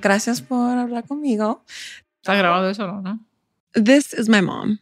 Gracias 0.00 0.40
por 0.40 0.78
hablar 0.78 1.06
conmigo. 1.06 1.60
Está 2.22 2.36
grabado 2.36 2.70
eso, 2.70 2.86
¿no? 3.00 3.18
This 3.74 4.12
is 4.12 4.28
my 4.28 4.40
mom. 4.40 4.80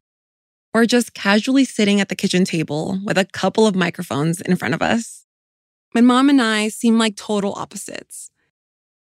We're 0.73 0.87
just 0.87 1.15
casually 1.15 1.65
sitting 1.65 2.01
at 2.01 2.09
the 2.09 2.17
kitchen 2.17 2.45
table 2.45 2.99
with 3.05 3.19
a 3.19 3.25
couple 3.25 3.67
of 3.67 3.75
microphones 3.75 4.41
in 4.41 4.57
front 4.57 4.75
of 4.75 4.83
us. 4.83 5.27
My 5.95 6.01
mom 6.01 6.29
and 6.29 6.41
I 6.41 6.69
seem 6.69 6.99
like 6.99 7.17
total 7.17 7.55
opposites. 7.55 8.31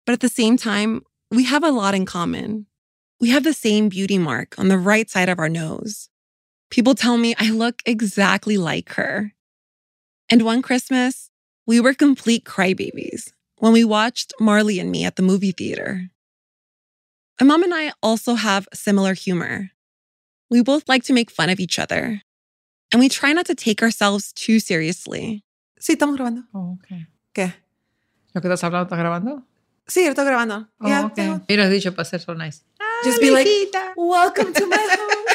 But 0.05 0.13
at 0.13 0.19
the 0.21 0.29
same 0.29 0.57
time, 0.57 1.01
we 1.29 1.43
have 1.43 1.63
a 1.63 1.71
lot 1.71 1.93
in 1.93 2.05
common. 2.05 2.65
We 3.19 3.29
have 3.29 3.43
the 3.43 3.53
same 3.53 3.89
beauty 3.89 4.17
mark 4.17 4.57
on 4.57 4.69
the 4.69 4.77
right 4.77 5.09
side 5.09 5.29
of 5.29 5.39
our 5.39 5.49
nose. 5.49 6.09
People 6.69 6.95
tell 6.95 7.17
me 7.17 7.35
I 7.37 7.49
look 7.49 7.81
exactly 7.85 8.57
like 8.57 8.93
her. 8.93 9.33
And 10.29 10.43
one 10.43 10.61
Christmas, 10.61 11.29
we 11.65 11.79
were 11.79 11.93
complete 11.93 12.45
crybabies 12.45 13.31
when 13.59 13.73
we 13.73 13.83
watched 13.83 14.33
Marley 14.39 14.79
and 14.79 14.91
Me 14.91 15.03
at 15.05 15.15
the 15.15 15.23
movie 15.23 15.51
theater. 15.51 16.09
My 17.39 17.45
mom 17.45 17.63
and 17.63 17.73
I 17.73 17.91
also 18.01 18.35
have 18.35 18.67
similar 18.73 19.13
humor. 19.13 19.71
We 20.49 20.61
both 20.63 20.87
like 20.87 21.03
to 21.05 21.13
make 21.13 21.29
fun 21.29 21.49
of 21.49 21.59
each 21.59 21.77
other. 21.79 22.21
And 22.91 22.99
we 22.99 23.09
try 23.09 23.33
not 23.33 23.45
to 23.47 23.55
take 23.55 23.81
ourselves 23.83 24.31
too 24.33 24.59
seriously. 24.59 25.43
Sí, 25.79 25.93
estamos 25.95 26.15
grabando. 26.17 26.43
Oh, 26.53 26.77
ok. 26.79 26.97
¿Qué? 27.35 27.53
¿Lo 28.33 28.41
que 28.41 28.47
estás 28.49 28.63
hablando 28.63 28.85
está 28.89 28.97
grabando? 28.97 29.43
Sí, 29.87 30.05
lo 30.05 30.11
estoy 30.13 30.25
grabando. 30.25 30.67
Oh, 30.81 30.87
Yeah, 30.87 31.05
ok. 31.05 31.13
tengo- 31.15 31.41
Mira, 31.49 31.63
has 31.65 31.69
dicho 31.71 31.91
para 31.93 32.05
ser 32.05 32.19
so 32.19 32.33
nice. 32.33 32.63
Just 33.03 33.21
be 33.21 33.29
like, 33.31 33.47
welcome 33.95 34.53
to 34.53 34.65
my 34.65 34.77
home. 34.77 35.25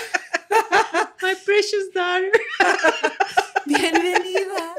My 1.22 1.34
precious 1.44 1.88
daughter. 1.94 2.30
Bienvenida. 3.68 4.74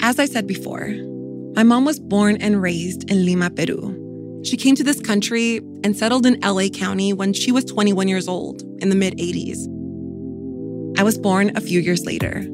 As 0.00 0.18
I 0.18 0.24
said 0.24 0.46
before, 0.46 0.88
my 1.54 1.62
mom 1.62 1.84
was 1.84 2.00
born 2.00 2.36
and 2.38 2.60
raised 2.60 3.08
in 3.08 3.24
Lima, 3.24 3.48
Peru. 3.48 4.42
She 4.44 4.56
came 4.56 4.74
to 4.74 4.82
this 4.82 5.00
country 5.00 5.58
and 5.84 5.96
settled 5.96 6.26
in 6.26 6.40
LA 6.40 6.68
County 6.68 7.12
when 7.12 7.32
she 7.32 7.52
was 7.52 7.64
21 7.64 8.08
years 8.08 8.26
old 8.26 8.62
in 8.82 8.88
the 8.88 8.96
mid 8.96 9.16
80s. 9.18 9.68
I 10.98 11.04
was 11.04 11.16
born 11.16 11.56
a 11.56 11.60
few 11.60 11.80
years 11.80 12.04
later. 12.04 12.44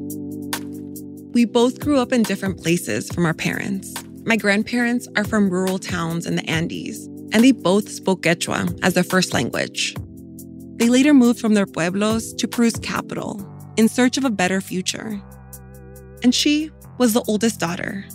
We 1.33 1.45
both 1.45 1.79
grew 1.79 1.97
up 1.97 2.13
in 2.13 2.21
different 2.21 2.61
places 2.61 3.09
from 3.09 3.25
our 3.25 3.33
parents. 3.33 3.91
My 4.23 4.35
grandparents 4.35 5.07
are 5.15 5.23
from 5.23 5.49
rural 5.49 5.79
towns 5.79 6.27
in 6.27 6.35
the 6.35 6.47
Andes, 6.47 7.07
and 7.33 7.43
they 7.43 7.53
both 7.53 7.89
spoke 7.89 8.21
Quechua 8.21 8.77
as 8.83 8.93
their 8.93 9.03
first 9.03 9.33
language. 9.33 9.95
They 10.75 10.89
later 10.89 11.13
moved 11.13 11.39
from 11.39 11.55
their 11.55 11.65
pueblos 11.65 12.33
to 12.33 12.47
Peru's 12.47 12.75
capital 12.75 13.47
in 13.77 13.87
search 13.87 14.17
of 14.17 14.25
a 14.25 14.29
better 14.29 14.61
future. 14.61 15.19
And 16.23 16.35
she 16.35 16.69
was 16.99 17.13
the 17.13 17.23
oldest 17.27 17.59
daughter, 17.59 18.05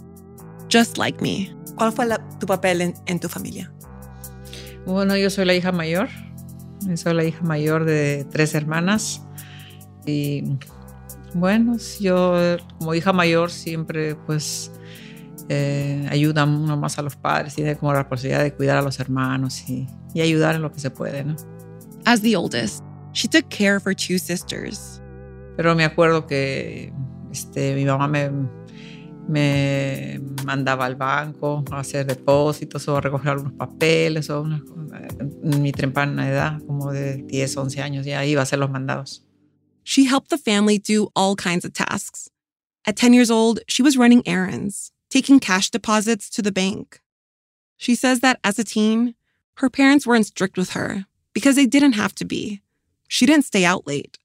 just 0.73 0.99
like 0.99 1.21
me. 1.23 1.55
¿Cuál 1.77 1.93
fue 1.93 2.07
la, 2.07 2.19
tu 2.39 2.47
papel 2.47 2.81
en, 2.81 2.95
en 3.07 3.21
tu 3.21 3.29
familia? 3.29 3.73
Bueno, 4.87 5.17
yo 5.17 5.31
soy 5.31 5.45
la 5.45 5.55
hija 5.55 5.73
mayor. 5.73 6.09
Yo 6.87 6.97
soy 6.97 7.15
la 7.15 7.25
hija 7.25 7.43
mayor 7.43 7.85
de 7.85 8.27
tres 8.31 8.55
hermanas. 8.55 9.23
Y 10.07 10.45
bueno, 11.35 11.77
yo 12.01 12.57
como 12.79 12.95
hija 12.95 13.13
mayor 13.13 13.51
siempre 13.51 14.15
pues 14.15 14.71
eh, 15.49 16.07
ayuda 16.11 16.45
uno 16.45 16.77
más 16.77 16.99
a 16.99 17.03
los 17.03 17.15
padres, 17.17 17.55
tiene 17.55 17.77
como 17.77 17.93
la 17.93 18.09
posibilidad 18.09 18.43
de 18.43 18.53
cuidar 18.53 18.79
a 18.79 18.83
los 18.83 18.99
hermanos 18.99 19.69
y, 19.69 19.87
y 20.15 20.21
ayudar 20.21 20.55
en 20.55 20.63
lo 20.63 20.73
que 20.73 20.81
se 20.81 20.91
puede, 20.91 21.25
¿no? 21.25 21.37
As 22.05 22.23
the 22.23 22.37
oldest, 22.37 22.83
she 23.13 23.29
took 23.29 23.49
care 23.49 23.77
of 23.77 23.87
her 23.87 23.95
two 23.95 24.19
sisters. 24.19 25.01
Pero 25.57 25.75
me 25.75 25.85
acuerdo 25.85 26.27
que 26.27 26.93
este, 27.31 27.75
mi 27.75 27.85
mamá 27.85 28.09
me, 28.09 28.31
me 29.29 30.21
mandaba 30.45 30.87
al 30.87 30.95
banco 30.95 31.65
a 31.71 31.81
hacer 31.81 32.07
depósitos 32.07 32.87
o 32.89 32.97
a 32.97 33.01
recoger 33.01 33.31
algunos 33.31 33.55
papeles 33.55 34.31
o 34.31 34.43
una, 34.43 34.63
en 35.21 35.63
mi 35.63 35.73
temprana 35.73 36.29
edad, 36.29 36.61
como 36.67 36.93
de 36.93 37.23
10, 37.23 37.57
11 37.57 37.83
años, 37.83 38.07
ya 38.07 38.25
iba 38.25 38.41
a 38.41 38.45
hacer 38.45 38.59
los 38.59 38.71
mandados. 38.71 39.23
She 39.83 40.05
helped 40.05 40.31
the 40.31 40.39
family 40.39 40.79
do 40.79 41.09
all 41.15 41.37
kinds 41.37 41.65
of 41.65 41.73
tasks. 41.73 42.29
At 42.85 42.97
10 42.97 43.15
years 43.15 43.31
old, 43.31 43.61
she 43.69 43.83
was 43.83 43.97
running 43.97 44.23
errands, 44.27 44.93
taking 45.11 45.41
cash 45.41 45.71
deposits 45.71 46.29
to 46.31 46.43
the 46.43 46.53
bank. 46.53 47.01
She 47.77 47.95
says 47.95 48.21
that 48.21 48.39
as 48.43 48.59
a 48.59 48.65
teen, 48.65 49.15
her 49.57 49.71
parents 49.71 50.07
weren't 50.07 50.27
strict 50.27 50.57
with 50.57 50.71
her 50.71 51.07
because 51.33 51.57
they 51.57 51.67
didn't 51.67 51.93
have 51.93 52.15
to 52.17 52.25
be. 52.25 52.63
She 53.09 53.27
didn't 53.27 53.45
stay 53.45 53.65
out 53.65 53.87
late. 53.87 54.19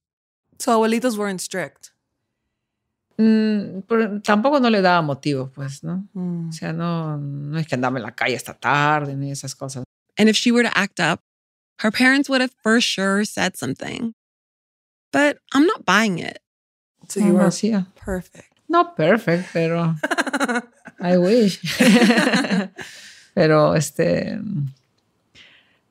So 0.59 0.79
abuelitos 0.79 1.17
weren't 1.17 1.41
strict. 1.41 1.90
Mm, 3.21 3.81
pero 3.87 4.19
tampoco 4.21 4.59
no 4.59 4.69
le 4.69 4.81
daba 4.81 5.01
motivo, 5.03 5.51
pues, 5.53 5.83
¿no? 5.83 6.07
Mm. 6.13 6.49
O 6.49 6.51
sea, 6.51 6.73
no, 6.73 7.17
no 7.17 7.59
es 7.59 7.67
que 7.67 7.75
andaba 7.75 7.97
en 7.97 8.03
la 8.03 8.15
calle 8.15 8.35
hasta 8.35 8.55
tarde 8.55 9.15
ni 9.15 9.31
esas 9.31 9.53
cosas. 9.53 9.83
And 10.17 10.27
if 10.27 10.35
she 10.35 10.51
were 10.51 10.67
to 10.67 10.75
act 10.75 10.99
up, 10.99 11.21
her 11.79 11.91
parents 11.91 12.29
would 12.29 12.41
have 12.41 12.53
for 12.63 12.81
sure 12.81 13.23
said 13.25 13.55
something. 13.55 14.13
But 15.11 15.37
I'm 15.53 15.67
not 15.67 15.85
buying 15.85 16.17
it. 16.17 16.39
So 17.09 17.19
you 17.19 17.33
no, 17.33 17.43
were 17.43 17.85
perfect. 17.95 18.53
Not 18.67 18.95
perfect, 18.95 19.49
pero 19.53 19.95
I 20.99 21.17
wish. 21.17 21.59
pero 23.35 23.75
este 23.75 24.39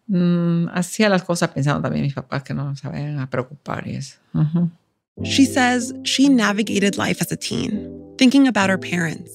mm, 0.08 0.68
hacía 0.72 1.08
las 1.08 1.22
cosas 1.22 1.50
pensando 1.50 1.82
también 1.82 2.04
mis 2.04 2.14
papás 2.14 2.42
que 2.42 2.54
no 2.54 2.74
sabían 2.74 3.20
a 3.20 3.28
preocupar 3.28 3.86
y 3.86 3.96
eso. 3.96 4.18
Uh 4.32 4.40
-huh. 4.40 4.70
She 5.24 5.44
says 5.44 5.92
she 6.04 6.28
navigated 6.28 6.96
life 6.96 7.20
as 7.20 7.30
a 7.30 7.36
teen, 7.36 8.14
thinking 8.18 8.48
about 8.48 8.70
her 8.70 8.78
parents, 8.78 9.30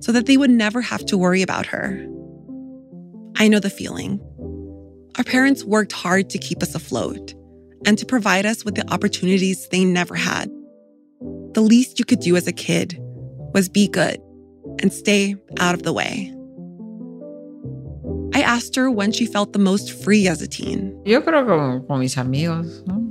so 0.00 0.12
that 0.12 0.26
they 0.26 0.36
would 0.36 0.50
never 0.50 0.80
have 0.80 1.04
to 1.06 1.18
worry 1.18 1.42
about 1.42 1.66
her. 1.66 2.06
I 3.36 3.48
know 3.48 3.58
the 3.58 3.70
feeling. 3.70 4.20
Our 5.16 5.24
parents 5.24 5.64
worked 5.64 5.92
hard 5.92 6.30
to 6.30 6.38
keep 6.38 6.62
us 6.62 6.74
afloat 6.74 7.34
and 7.86 7.98
to 7.98 8.06
provide 8.06 8.46
us 8.46 8.64
with 8.64 8.74
the 8.74 8.90
opportunities 8.92 9.68
they 9.68 9.84
never 9.84 10.14
had. 10.14 10.50
The 11.52 11.60
least 11.60 11.98
you 11.98 12.04
could 12.04 12.20
do 12.20 12.36
as 12.36 12.46
a 12.46 12.52
kid 12.52 12.98
was 13.52 13.68
be 13.68 13.88
good 13.88 14.20
and 14.80 14.92
stay 14.92 15.36
out 15.60 15.74
of 15.74 15.82
the 15.82 15.92
way. 15.92 16.34
I 18.34 18.42
asked 18.42 18.74
her 18.74 18.90
when 18.90 19.12
she 19.12 19.26
felt 19.26 19.52
the 19.52 19.60
most 19.60 19.92
free 19.92 20.26
as 20.26 20.42
a 20.42 20.48
teen. 20.48 21.00
Yo 21.04 21.20
creo 21.20 21.46
que 21.46 21.86
con 21.86 22.00
mis 22.00 22.16
amigos, 22.16 22.82
¿no? 22.86 23.08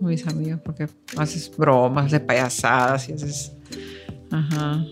Mis 0.00 0.26
amigos, 0.26 0.60
porque 0.64 0.88
haces 1.16 1.50
bromas, 1.56 2.06
haces 2.06 2.20
payasadas 2.20 3.08
y 3.08 3.12
haces. 3.12 3.52
Ajá. 4.30 4.84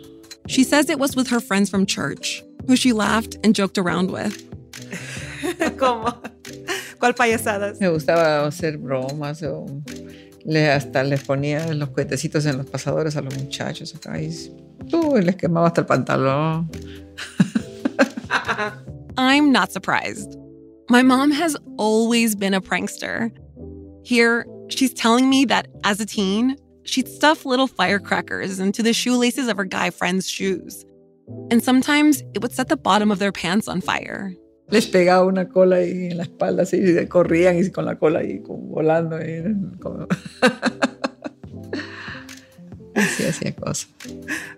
She 0.46 0.64
says 0.64 0.88
it 0.88 0.98
was 0.98 1.14
with 1.16 1.28
her 1.28 1.40
friends 1.40 1.70
from 1.70 1.86
church, 1.86 2.42
who 2.66 2.76
she 2.76 2.92
laughed 2.92 3.36
and 3.44 3.54
joked 3.54 3.78
around 3.78 4.10
with. 4.10 4.44
¿Cómo? 5.76 6.14
¿Cuál 6.98 7.14
payasadas? 7.14 7.80
Me 7.80 7.88
gustaba 7.88 8.46
hacer 8.46 8.78
bromas 8.78 9.42
o 9.42 9.66
le, 10.44 10.70
hasta 10.70 11.04
les 11.04 11.22
ponía 11.22 11.72
los 11.74 11.90
cuetecitos 11.90 12.46
en 12.46 12.56
los 12.58 12.66
pasadores 12.66 13.16
a 13.16 13.22
los 13.22 13.36
muchachos 13.36 13.94
acá 13.94 14.20
y 14.20 14.30
uh, 14.92 15.16
les 15.16 15.36
quemaba 15.36 15.68
hasta 15.68 15.82
el 15.82 15.86
pantalón. 15.86 16.68
I'm 19.18 19.52
not 19.52 19.72
surprised. 19.72 20.36
My 20.88 21.02
mom 21.02 21.30
has 21.32 21.56
always 21.76 22.34
been 22.34 22.54
a 22.54 22.60
prankster. 22.60 23.30
Here, 24.04 24.46
she's 24.68 24.92
telling 24.92 25.28
me 25.28 25.44
that 25.46 25.68
as 25.84 26.00
a 26.00 26.06
teen, 26.06 26.56
she'd 26.84 27.08
stuff 27.08 27.44
little 27.44 27.66
firecrackers 27.66 28.58
into 28.58 28.82
the 28.82 28.92
shoelaces 28.92 29.48
of 29.48 29.56
her 29.56 29.64
guy 29.64 29.90
friends' 29.90 30.28
shoes. 30.28 30.84
And 31.50 31.62
sometimes 31.62 32.22
it 32.34 32.42
would 32.42 32.52
set 32.52 32.68
the 32.68 32.76
bottom 32.76 33.10
of 33.10 33.18
their 33.18 33.32
pants 33.32 33.68
on 33.68 33.80
fire. 33.80 34.34
Les 34.70 34.86
pegaba 34.86 35.26
una 35.26 35.46
cola 35.46 35.76
ahí 35.76 36.10
en 36.10 36.18
la 36.18 36.24
espalda, 36.24 36.62
así, 36.62 36.76
y 36.78 37.06
corrían 37.06 37.58
y 37.58 37.70
con 37.70 37.86
la 37.86 37.96
cola 37.96 38.20
ahí 38.20 38.42
como 38.42 38.58
volando. 38.68 39.16
Ahí, 39.16 39.42
como... 39.80 40.06
así 42.94 43.24
hacía 43.24 43.54
cosas. 43.56 43.88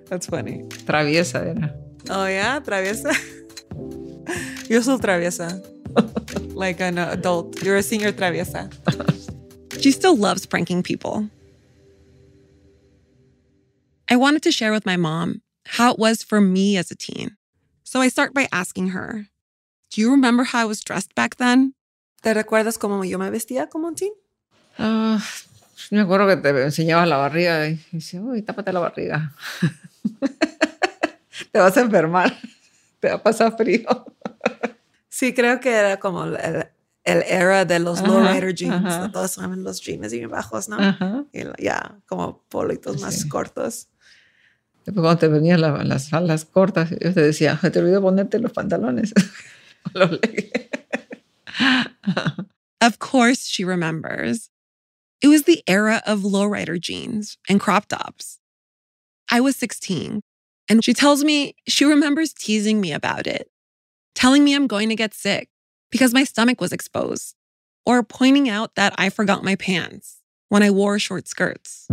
That's 0.09 0.27
funny. 0.27 0.64
Traviesa 0.85 1.46
era. 1.46 1.77
Oh, 2.11 2.27
yeah? 2.27 2.61
Traviesa? 2.61 3.12
Yo 4.68 4.83
soy 4.83 4.99
traviesa. 4.99 5.62
like 6.55 6.81
an 6.81 6.99
adult. 6.99 7.62
You're 7.62 7.77
a 7.77 7.83
senior 7.83 8.12
traviesa. 8.12 8.70
She 9.81 9.93
still 9.93 10.16
loves 10.16 10.45
pranking 10.45 10.83
people. 10.83 11.31
I 14.11 14.16
wanted 14.16 14.43
to 14.43 14.53
share 14.53 14.73
with 14.73 14.85
my 14.85 14.97
mom 14.97 15.40
how 15.79 15.93
it 15.93 15.99
was 15.99 16.23
for 16.23 16.40
me 16.40 16.77
as 16.77 16.90
a 16.90 16.97
teen. 16.97 17.37
So 17.83 18.01
I 18.01 18.09
start 18.09 18.35
by 18.35 18.47
asking 18.53 18.88
her, 18.88 19.27
Do 19.90 20.01
you 20.01 20.11
remember 20.11 20.45
how 20.45 20.61
I 20.61 20.64
was 20.66 20.83
dressed 20.83 21.14
back 21.14 21.37
then? 21.37 21.75
¿Te 22.23 22.35
recuerdas 22.35 22.79
cómo 22.79 23.09
yo 23.09 23.19
me 23.19 23.31
vestía 23.31 23.71
como 23.71 23.88
un 23.88 23.95
teen? 23.95 24.12
Uh, 24.79 25.19
me 25.90 26.01
acuerdo 26.01 26.27
que 26.29 26.37
te 26.37 26.51
enseñabas 26.51 27.09
la 27.09 27.16
barriga 27.16 27.66
y 27.69 27.81
dice, 27.90 28.21
uy, 28.21 28.43
tápate 28.43 28.73
la 28.73 28.81
barriga. 28.81 29.33
te 31.53 31.59
vas 31.59 31.77
a 31.77 31.81
enfermar, 31.81 32.37
te 33.01 33.09
va 33.09 33.14
a 33.14 33.23
pasar 33.23 33.57
frío. 33.57 33.88
sí, 35.09 35.33
creo 35.33 35.59
que 35.59 35.71
era 35.71 35.99
como 35.99 36.25
el, 36.25 36.69
el 37.05 37.23
era 37.27 37.65
de 37.65 37.79
los 37.79 38.03
lowrider 38.03 38.55
jeans. 38.55 38.87
Ajá. 38.87 39.11
Todos 39.11 39.37
los 39.39 39.81
jeans 39.81 40.13
bien 40.13 40.31
bajos, 40.31 40.69
¿no? 40.69 40.77
Ajá. 40.79 41.25
Y 41.33 41.45
ya, 41.63 41.99
como 42.07 42.43
politos 42.49 42.97
sí. 42.97 43.03
más 43.03 43.25
cortos. 43.27 43.89
Después 44.85 45.03
cuando 45.03 45.19
te 45.19 45.29
venían 45.29 45.61
la, 45.61 45.85
las 45.85 46.09
faldas 46.09 46.45
cortas, 46.45 46.91
yo 46.91 47.13
te 47.13 47.21
decía, 47.21 47.59
te 47.61 47.79
olvidó 47.79 48.01
ponerte 48.01 48.39
los 48.39 48.53
pantalones. 48.53 49.13
los 49.95 50.19
of 52.81 52.99
course 52.99 53.47
she 53.47 53.65
remembers. 53.65 54.51
It 55.23 55.29
was 55.29 55.43
the 55.43 55.63
era 55.67 56.03
of 56.07 56.21
lowrider 56.21 56.81
jeans 56.81 57.37
and 57.49 57.61
crop 57.61 57.87
tops. 57.87 58.39
I 59.31 59.41
was 59.41 59.55
16, 59.57 60.23
and 60.69 60.83
she 60.83 60.95
tells 60.95 61.23
me 61.23 61.55
she 61.69 61.85
remembers 61.85 62.33
teasing 62.33 62.81
me 62.81 62.93
about 62.93 63.27
it, 63.27 63.51
telling 64.15 64.45
me 64.45 64.55
I'm 64.55 64.67
going 64.67 64.89
to 64.89 64.97
get 64.97 65.13
sick 65.13 65.50
because 65.90 66.14
my 66.14 66.24
stomach 66.24 66.61
was 66.61 66.72
exposed, 66.72 67.35
or 67.85 68.03
pointing 68.03 68.48
out 68.48 68.74
that 68.76 68.94
I 68.98 69.11
forgot 69.11 69.44
my 69.44 69.57
pants 69.57 70.20
when 70.48 70.62
I 70.62 70.70
wore 70.70 70.98
short 70.98 71.29
skirts. 71.29 71.88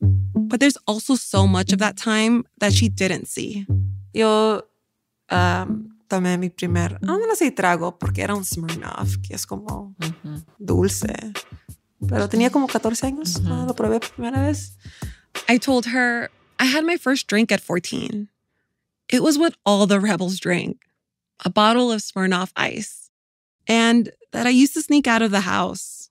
But 0.00 0.60
there's 0.60 0.78
also 0.86 1.14
so 1.16 1.46
much 1.46 1.72
of 1.72 1.78
that 1.80 1.96
time 1.96 2.44
that 2.58 2.72
she 2.72 2.88
didn't 2.88 3.26
see. 3.26 3.66
Yo 4.12 4.62
um, 5.30 5.90
tomé 6.08 6.38
mi 6.38 6.48
primer, 6.48 6.98
no 7.02 7.18
me 7.18 7.34
sé 7.34 7.50
trago 7.54 7.98
porque 7.98 8.22
era 8.22 8.34
un 8.34 8.44
Smirnoff, 8.44 9.16
que 9.22 9.34
es 9.34 9.44
como 9.44 9.94
uh 10.00 10.06
-huh. 10.06 10.44
dulce. 10.58 11.32
Pero 12.08 12.28
tenía 12.28 12.50
como 12.50 12.66
14 12.66 13.06
años, 13.06 13.36
uh 13.36 13.40
-huh. 13.40 13.48
¿no? 13.48 13.66
lo 13.66 13.74
probé 13.74 13.98
por 14.00 14.10
primera 14.10 14.40
vez. 14.40 14.76
I 15.48 15.58
told 15.58 15.86
her 15.86 16.30
I 16.60 16.66
had 16.66 16.84
my 16.84 16.96
first 16.96 17.26
drink 17.28 17.50
at 17.52 17.60
14. 17.60 18.28
It 19.08 19.20
was 19.20 19.36
what 19.36 19.54
all 19.64 19.86
the 19.86 20.00
rebels 20.00 20.38
drank 20.38 20.85
a 21.44 21.50
bottle 21.50 21.92
of 21.92 22.00
Smirnoff 22.00 22.52
ice. 22.56 23.10
And 23.68 24.10
that 24.32 24.46
I 24.46 24.50
used 24.50 24.74
to 24.74 24.82
sneak 24.82 25.06
out 25.06 25.22
of 25.22 25.30
the 25.30 25.40
house. 25.40 26.10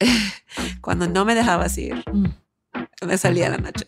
cuando 0.82 1.06
no 1.06 1.24
me 1.24 1.34
dejabas 1.34 1.78
ir, 1.78 2.02
mm. 2.06 2.32
me 3.06 3.14
salía 3.16 3.50
la 3.50 3.56
noche. 3.58 3.86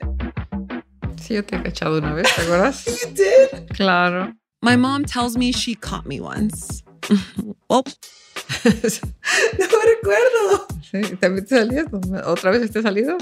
Sí, 1.20 1.35
yo 1.35 1.44
te 1.44 1.57
he 1.57 1.62
cachado 1.62 1.98
una 1.98 2.14
vez, 2.14 2.35
¿te 2.35 2.42
acuerdas? 2.42 2.85
you 2.87 3.11
did? 3.12 3.68
Claro. 3.70 4.33
My 4.62 4.76
mom 4.76 5.05
tells 5.05 5.37
me 5.37 5.52
she 5.52 5.74
caught 5.74 6.07
me 6.07 6.20
once. 6.20 6.83
well, 7.68 7.85
no 9.59 9.66
me 9.66 9.85
recuerdo. 9.85 10.66
Sí, 10.90 11.16
¿también 11.16 11.46
te 11.46 11.57
salías? 11.57 11.87
¿Otra 12.24 12.50
vez 12.50 12.70
te 12.70 12.83
salido? 12.83 13.16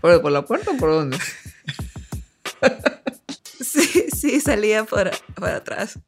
¿Por, 0.00 0.20
¿Por 0.22 0.32
la 0.32 0.44
puerta 0.44 0.70
o 0.72 0.76
por 0.76 0.90
dónde? 0.90 1.18
sí, 3.66 4.08
sí, 4.14 4.40
salía 4.40 4.84
por, 4.84 5.10
por 5.34 5.48
atrás. 5.48 5.98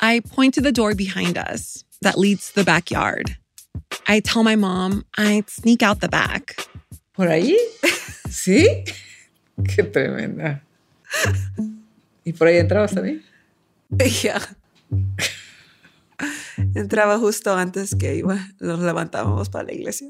I 0.00 0.20
point 0.20 0.54
to 0.54 0.60
the 0.60 0.72
door 0.72 0.94
behind 0.94 1.38
us 1.38 1.84
that 2.02 2.18
leads 2.18 2.48
to 2.48 2.54
the 2.56 2.64
backyard. 2.64 3.38
I 4.06 4.20
tell 4.20 4.42
my 4.42 4.56
mom 4.56 5.04
I'd 5.16 5.48
sneak 5.48 5.82
out 5.82 6.00
the 6.00 6.08
back. 6.08 6.56
¿Por 7.14 7.28
ahí? 7.28 7.56
¿Sí? 8.30 8.84
Qué 9.64 9.82
tremenda. 9.82 10.62
¿Y 12.24 12.32
por 12.32 12.46
ahí 12.46 12.58
entrabas 12.58 12.94
también? 12.94 13.22
Ya. 14.22 14.40
Entraba 16.74 17.18
justo 17.18 17.54
antes 17.54 17.94
que 17.94 18.16
iba, 18.16 18.38
nos 18.60 18.80
levantábamos 18.80 19.48
para 19.48 19.64
la 19.64 19.72
iglesia. 19.72 20.08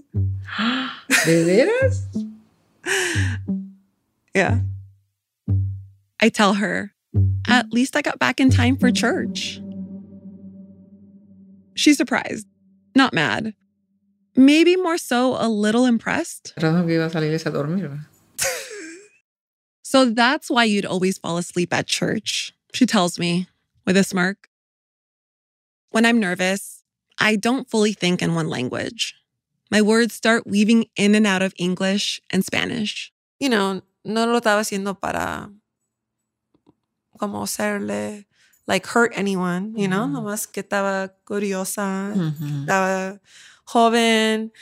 ¿De 1.25 1.45
veras? 1.45 2.09
Yeah. 4.35 4.65
I 6.21 6.29
tell 6.29 6.55
her, 6.55 6.93
at 7.47 7.73
least 7.73 7.97
I 7.97 8.03
got 8.03 8.19
back 8.19 8.41
in 8.41 8.51
time 8.51 8.77
for 8.77 8.91
church. 8.91 9.61
She's 11.75 11.97
surprised, 11.97 12.47
not 12.95 13.15
mad. 13.15 13.55
Maybe 14.35 14.77
more 14.77 14.99
so 14.99 15.37
a 15.39 15.49
little 15.49 15.85
impressed. 15.85 16.55
Razón 16.59 16.87
que 16.87 16.95
ibas 16.97 17.15
a 17.15 17.21
la 17.21 17.27
iglesia 17.27 17.51
a 17.51 17.53
dormir. 17.53 17.89
¿verdad? 17.89 18.07
So 19.83 20.05
that's 20.05 20.51
why 20.51 20.65
you'd 20.65 20.85
always 20.85 21.17
fall 21.17 21.39
asleep 21.39 21.73
at 21.73 21.87
church, 21.87 22.53
she 22.75 22.85
tells 22.85 23.19
me 23.19 23.49
with 23.87 23.97
a 23.97 24.05
smirk. 24.05 24.51
When 25.91 26.05
I'm 26.05 26.21
nervous, 26.21 26.85
I 27.19 27.37
don't 27.37 27.71
fully 27.71 27.95
think 27.95 28.21
in 28.21 28.35
one 28.35 28.51
language. 28.51 29.15
My 29.71 29.81
words 29.81 30.13
start 30.13 30.47
weaving 30.47 30.87
in 30.97 31.15
and 31.15 31.27
out 31.27 31.41
of 31.41 31.55
English 31.57 32.21
and 32.29 32.45
Spanish. 32.45 33.13
You 33.41 33.49
know, 33.49 33.81
no 34.05 34.27
lo 34.27 34.41
estaba 34.41 34.61
haciendo 34.61 35.01
para 35.01 35.51
como 37.19 37.45
like 38.69 38.87
hurt 38.87 39.13
anyone, 39.17 39.73
you 39.77 39.89
know, 39.89 40.05
mm-hmm. 40.05 40.13
nomás 40.13 40.47
que 40.47 40.61
estaba 40.61 41.09
curiosa, 41.25 42.13
Ujú. 42.15 42.21
Mm-hmm. 42.21 42.61
estaba 42.61 43.21
joven 43.65 44.53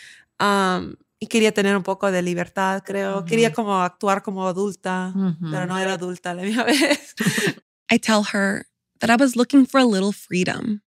um, 0.41 0.95
y 1.19 1.27
quería 1.27 1.53
tener 1.53 1.77
un 1.77 1.83
poco 1.83 2.11
de 2.11 2.23
libertad, 2.23 2.83
creo. 2.85 3.25
Quería 3.25 3.51
mm-hmm. 3.51 3.55
como 3.55 3.83
actuar 3.83 4.23
como 4.23 4.47
adulta, 4.47 5.13
Ujú. 5.15 5.51
pero 5.51 5.67
no 5.67 5.77
era 5.77 5.95
adulta 5.95 6.35
la 6.35 6.43
misma 6.45 6.65
vez. 6.65 7.15
I 7.91 7.99
tell 7.99 8.23
her 8.33 8.67
that 9.01 9.11
I 9.11 9.17
was 9.17 9.35
looking 9.35 9.67
for 9.67 9.79
a 9.79 9.85
little 9.85 10.13
freedom. 10.13 10.83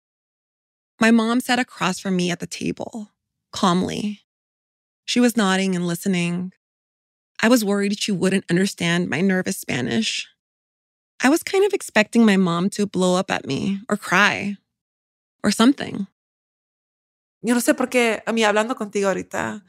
My 1.00 1.10
mom 1.10 1.40
sat 1.40 1.58
across 1.58 2.00
from 2.00 2.16
me 2.16 2.30
at 2.30 2.40
the 2.40 2.46
table, 2.46 3.10
calmly. 3.52 4.22
She 5.04 5.20
was 5.20 5.36
nodding 5.36 5.76
and 5.76 5.86
listening. 5.86 6.52
I 7.40 7.48
was 7.48 7.64
worried 7.64 7.98
she 7.98 8.12
wouldn't 8.12 8.44
understand 8.48 9.08
my 9.08 9.20
nervous 9.20 9.58
Spanish. 9.58 10.26
I 11.22 11.28
was 11.28 11.42
kind 11.42 11.64
of 11.64 11.72
expecting 11.72 12.24
my 12.24 12.36
mom 12.36 12.68
to 12.70 12.86
blow 12.86 13.16
up 13.16 13.30
at 13.30 13.46
me 13.46 13.80
or 13.88 13.96
cry 13.96 14.56
or 15.42 15.50
something. 15.50 16.06
Yo 17.42 17.54
no 17.54 17.60
sé 17.60 17.74
por 17.74 17.88
qué, 17.90 18.22
a 18.26 18.32
mí 18.32 18.42
hablando 18.42 18.74
contigo 18.74 19.08
ahorita, 19.08 19.64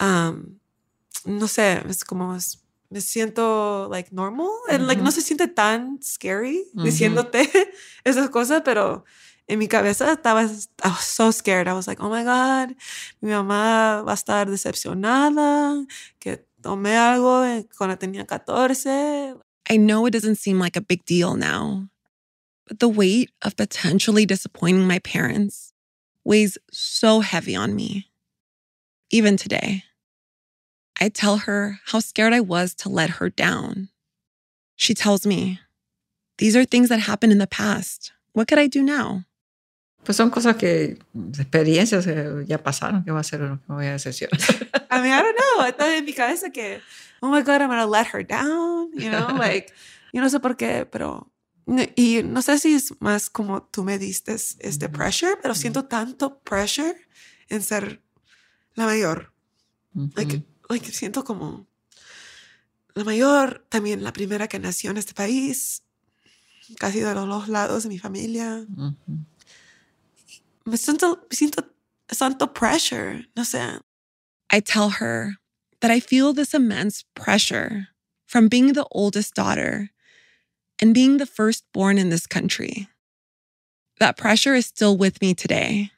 um, 0.00 0.58
no 1.26 1.46
sé, 1.46 1.82
es 1.88 2.04
como, 2.04 2.34
es- 2.34 2.62
me 2.90 3.00
siento 3.00 3.88
like 3.90 4.10
normal, 4.12 4.48
and, 4.70 4.86
like 4.86 5.02
no 5.02 5.10
se 5.10 5.20
siente 5.22 5.48
tan 5.48 5.98
scary 6.02 6.64
Ujú. 6.74 6.82
diciéndote 6.84 7.48
esas 8.04 8.30
cosas, 8.30 8.62
pero 8.64 9.04
en 9.46 9.58
mi 9.58 9.68
cabeza 9.68 10.12
estaba, 10.12 10.42
I 10.42 10.88
was 10.88 11.04
so 11.04 11.30
scared. 11.32 11.68
I 11.68 11.72
was 11.74 11.86
like, 11.86 12.02
oh 12.02 12.08
my 12.10 12.22
God, 12.24 12.76
mi 13.20 13.30
mamá 13.30 14.02
va 14.02 14.12
a 14.12 14.14
estar 14.14 14.48
decepcionada, 14.50 15.84
que 16.18 16.46
tomé 16.62 16.96
algo 16.96 17.44
eh, 17.44 17.66
cuando 17.76 17.98
tenía 17.98 18.26
14. 18.26 19.34
I 19.68 19.76
know 19.76 20.06
it 20.06 20.10
doesn't 20.12 20.36
seem 20.36 20.58
like 20.58 20.76
a 20.76 20.80
big 20.80 21.04
deal 21.04 21.34
now, 21.36 21.88
but 22.66 22.80
the 22.80 22.88
weight 22.88 23.30
of 23.42 23.56
potentially 23.56 24.26
disappointing 24.26 24.86
my 24.86 24.98
parents 25.00 25.72
weighs 26.24 26.58
so 26.70 27.20
heavy 27.20 27.54
on 27.54 27.74
me. 27.74 28.08
Even 29.10 29.36
today, 29.36 29.84
I 31.00 31.08
tell 31.08 31.38
her 31.38 31.80
how 31.86 32.00
scared 32.00 32.32
I 32.32 32.40
was 32.40 32.74
to 32.76 32.88
let 32.88 33.10
her 33.10 33.28
down. 33.28 33.88
She 34.76 34.94
tells 34.94 35.26
me, 35.26 35.60
These 36.38 36.56
are 36.56 36.64
things 36.64 36.88
that 36.88 37.00
happened 37.00 37.32
in 37.32 37.38
the 37.38 37.46
past. 37.46 38.12
What 38.32 38.48
could 38.48 38.58
I 38.58 38.66
do 38.66 38.82
now? 38.82 39.24
Pues 40.04 40.16
son 40.16 40.30
cosas 40.30 40.56
que, 40.56 40.98
experiencias 41.38 42.04
que 42.04 42.44
ya 42.46 42.62
pasaron, 42.62 43.04
que 43.04 43.12
va 43.12 43.20
a 43.20 43.24
ser 43.24 43.40
lo 43.40 43.60
que 43.60 43.64
me 43.68 43.74
voy 43.76 43.86
a 43.86 43.92
decepcionar. 43.92 44.38
I 44.90 45.00
mean, 45.00 45.12
I 45.12 45.22
don't 45.22 45.36
know. 45.36 45.66
Estaba 45.66 45.96
en 45.96 46.04
mi 46.04 46.12
cabeza 46.12 46.50
que, 46.50 46.80
oh 47.20 47.28
my 47.28 47.42
God, 47.42 47.60
I'm 47.60 47.68
going 47.68 47.80
to 47.80 47.86
let 47.86 48.08
her 48.12 48.26
down, 48.26 48.90
you 48.94 49.10
know, 49.10 49.28
like, 49.38 49.72
yo 50.12 50.20
no 50.20 50.28
sé 50.28 50.40
por 50.40 50.56
qué, 50.56 50.86
pero, 50.90 51.30
y 51.94 52.22
no 52.24 52.42
sé 52.42 52.58
si 52.58 52.74
es 52.74 53.00
más 53.00 53.30
como 53.30 53.62
tú 53.62 53.84
me 53.84 53.98
diste 53.98 54.34
este 54.34 54.88
pressure, 54.88 55.36
pero 55.40 55.54
siento 55.54 55.84
tanto 55.84 56.40
pressure 56.40 56.96
en 57.48 57.62
ser 57.62 58.02
la 58.74 58.86
mayor. 58.86 59.32
Like, 59.94 60.42
like, 60.68 60.90
siento 60.90 61.22
como 61.24 61.66
la 62.94 63.04
mayor, 63.04 63.64
también 63.68 64.02
la 64.02 64.12
primera 64.12 64.48
que 64.48 64.58
nació 64.58 64.90
en 64.90 64.96
este 64.96 65.14
país, 65.14 65.84
casi 66.78 67.00
de 67.00 67.14
los 67.14 67.28
dos 67.28 67.48
lados 67.48 67.84
de 67.84 67.88
mi 67.88 67.98
familia. 67.98 68.66
Me 70.64 70.76
siento, 70.76 71.18
siento 71.32 71.64
tanto 72.08 72.46
pressure, 72.46 73.24
no 73.36 73.42
sé. 73.42 73.80
I 74.50 74.60
tell 74.60 74.90
her 74.90 75.34
that 75.80 75.90
I 75.90 75.98
feel 75.98 76.32
this 76.32 76.54
immense 76.54 77.04
pressure 77.14 77.88
from 78.26 78.48
being 78.48 78.72
the 78.72 78.86
oldest 78.92 79.34
daughter 79.34 79.90
and 80.80 80.94
being 80.94 81.16
the 81.16 81.26
firstborn 81.26 81.98
in 81.98 82.10
this 82.10 82.26
country. 82.26 82.88
That 83.98 84.16
pressure 84.16 84.54
is 84.54 84.66
still 84.66 84.96
with 84.96 85.20
me 85.20 85.34
today. 85.34 85.90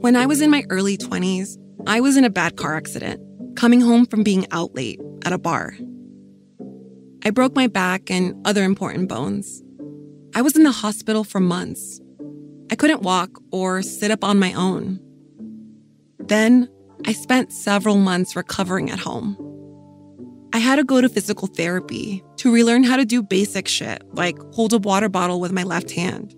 When 0.00 0.14
I 0.14 0.26
was 0.26 0.40
in 0.40 0.50
my 0.50 0.64
early 0.70 0.96
20s, 0.96 1.56
I 1.86 2.00
was 2.00 2.16
in 2.16 2.24
a 2.24 2.30
bad 2.30 2.56
car 2.56 2.76
accident, 2.76 3.20
coming 3.56 3.80
home 3.80 4.06
from 4.06 4.22
being 4.22 4.46
out 4.52 4.74
late 4.74 5.00
at 5.24 5.32
a 5.32 5.38
bar. 5.38 5.76
I 7.24 7.30
broke 7.30 7.56
my 7.56 7.66
back 7.66 8.10
and 8.10 8.34
other 8.46 8.62
important 8.62 9.08
bones. 9.08 9.62
I 10.38 10.40
was 10.40 10.54
in 10.54 10.62
the 10.62 10.70
hospital 10.70 11.24
for 11.24 11.40
months. 11.40 12.00
I 12.70 12.76
couldn't 12.76 13.02
walk 13.02 13.42
or 13.50 13.82
sit 13.82 14.12
up 14.12 14.22
on 14.22 14.38
my 14.38 14.52
own. 14.52 15.00
Then 16.20 16.68
I 17.04 17.12
spent 17.12 17.52
several 17.52 17.96
months 17.96 18.36
recovering 18.36 18.88
at 18.88 19.00
home. 19.00 19.36
I 20.52 20.58
had 20.58 20.76
to 20.76 20.84
go 20.84 21.00
to 21.00 21.08
physical 21.08 21.48
therapy 21.48 22.22
to 22.36 22.52
relearn 22.52 22.84
how 22.84 22.96
to 22.96 23.04
do 23.04 23.20
basic 23.20 23.66
shit 23.66 24.00
like 24.14 24.38
hold 24.52 24.72
a 24.72 24.78
water 24.78 25.08
bottle 25.08 25.40
with 25.40 25.50
my 25.50 25.64
left 25.64 25.90
hand. 25.90 26.36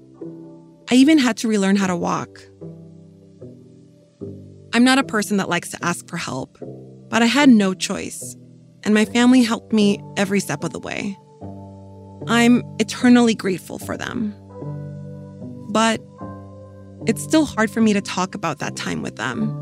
I 0.91 0.95
even 0.95 1.19
had 1.19 1.37
to 1.37 1.49
relearn 1.49 1.77
how 1.77 1.87
to 1.87 1.95
walk. 1.95 2.41
I'm 4.73 4.83
not 4.83 4.99
a 4.99 5.05
person 5.05 5.37
that 5.37 5.51
likes 5.51 5.73
to 5.73 5.85
ask 5.85 6.09
for 6.09 6.17
help, 6.17 6.57
but 7.11 7.21
I 7.21 7.27
had 7.27 7.51
no 7.51 7.75
choice, 7.75 8.35
and 8.83 8.95
my 8.95 9.05
family 9.05 9.43
helped 9.43 9.75
me 9.75 10.01
every 10.17 10.41
step 10.41 10.65
of 10.65 10.73
the 10.73 10.81
way. 10.81 11.19
I'm 12.29 12.63
eternally 12.79 13.35
grateful 13.35 13.79
for 13.79 13.97
them. 13.97 14.35
But 15.71 16.01
it's 17.07 17.23
still 17.23 17.47
hard 17.47 17.71
for 17.71 17.81
me 17.81 17.93
to 17.93 18.01
talk 18.01 18.35
about 18.35 18.59
that 18.59 18.77
time 18.77 19.03
with 19.03 19.17
them. 19.17 19.57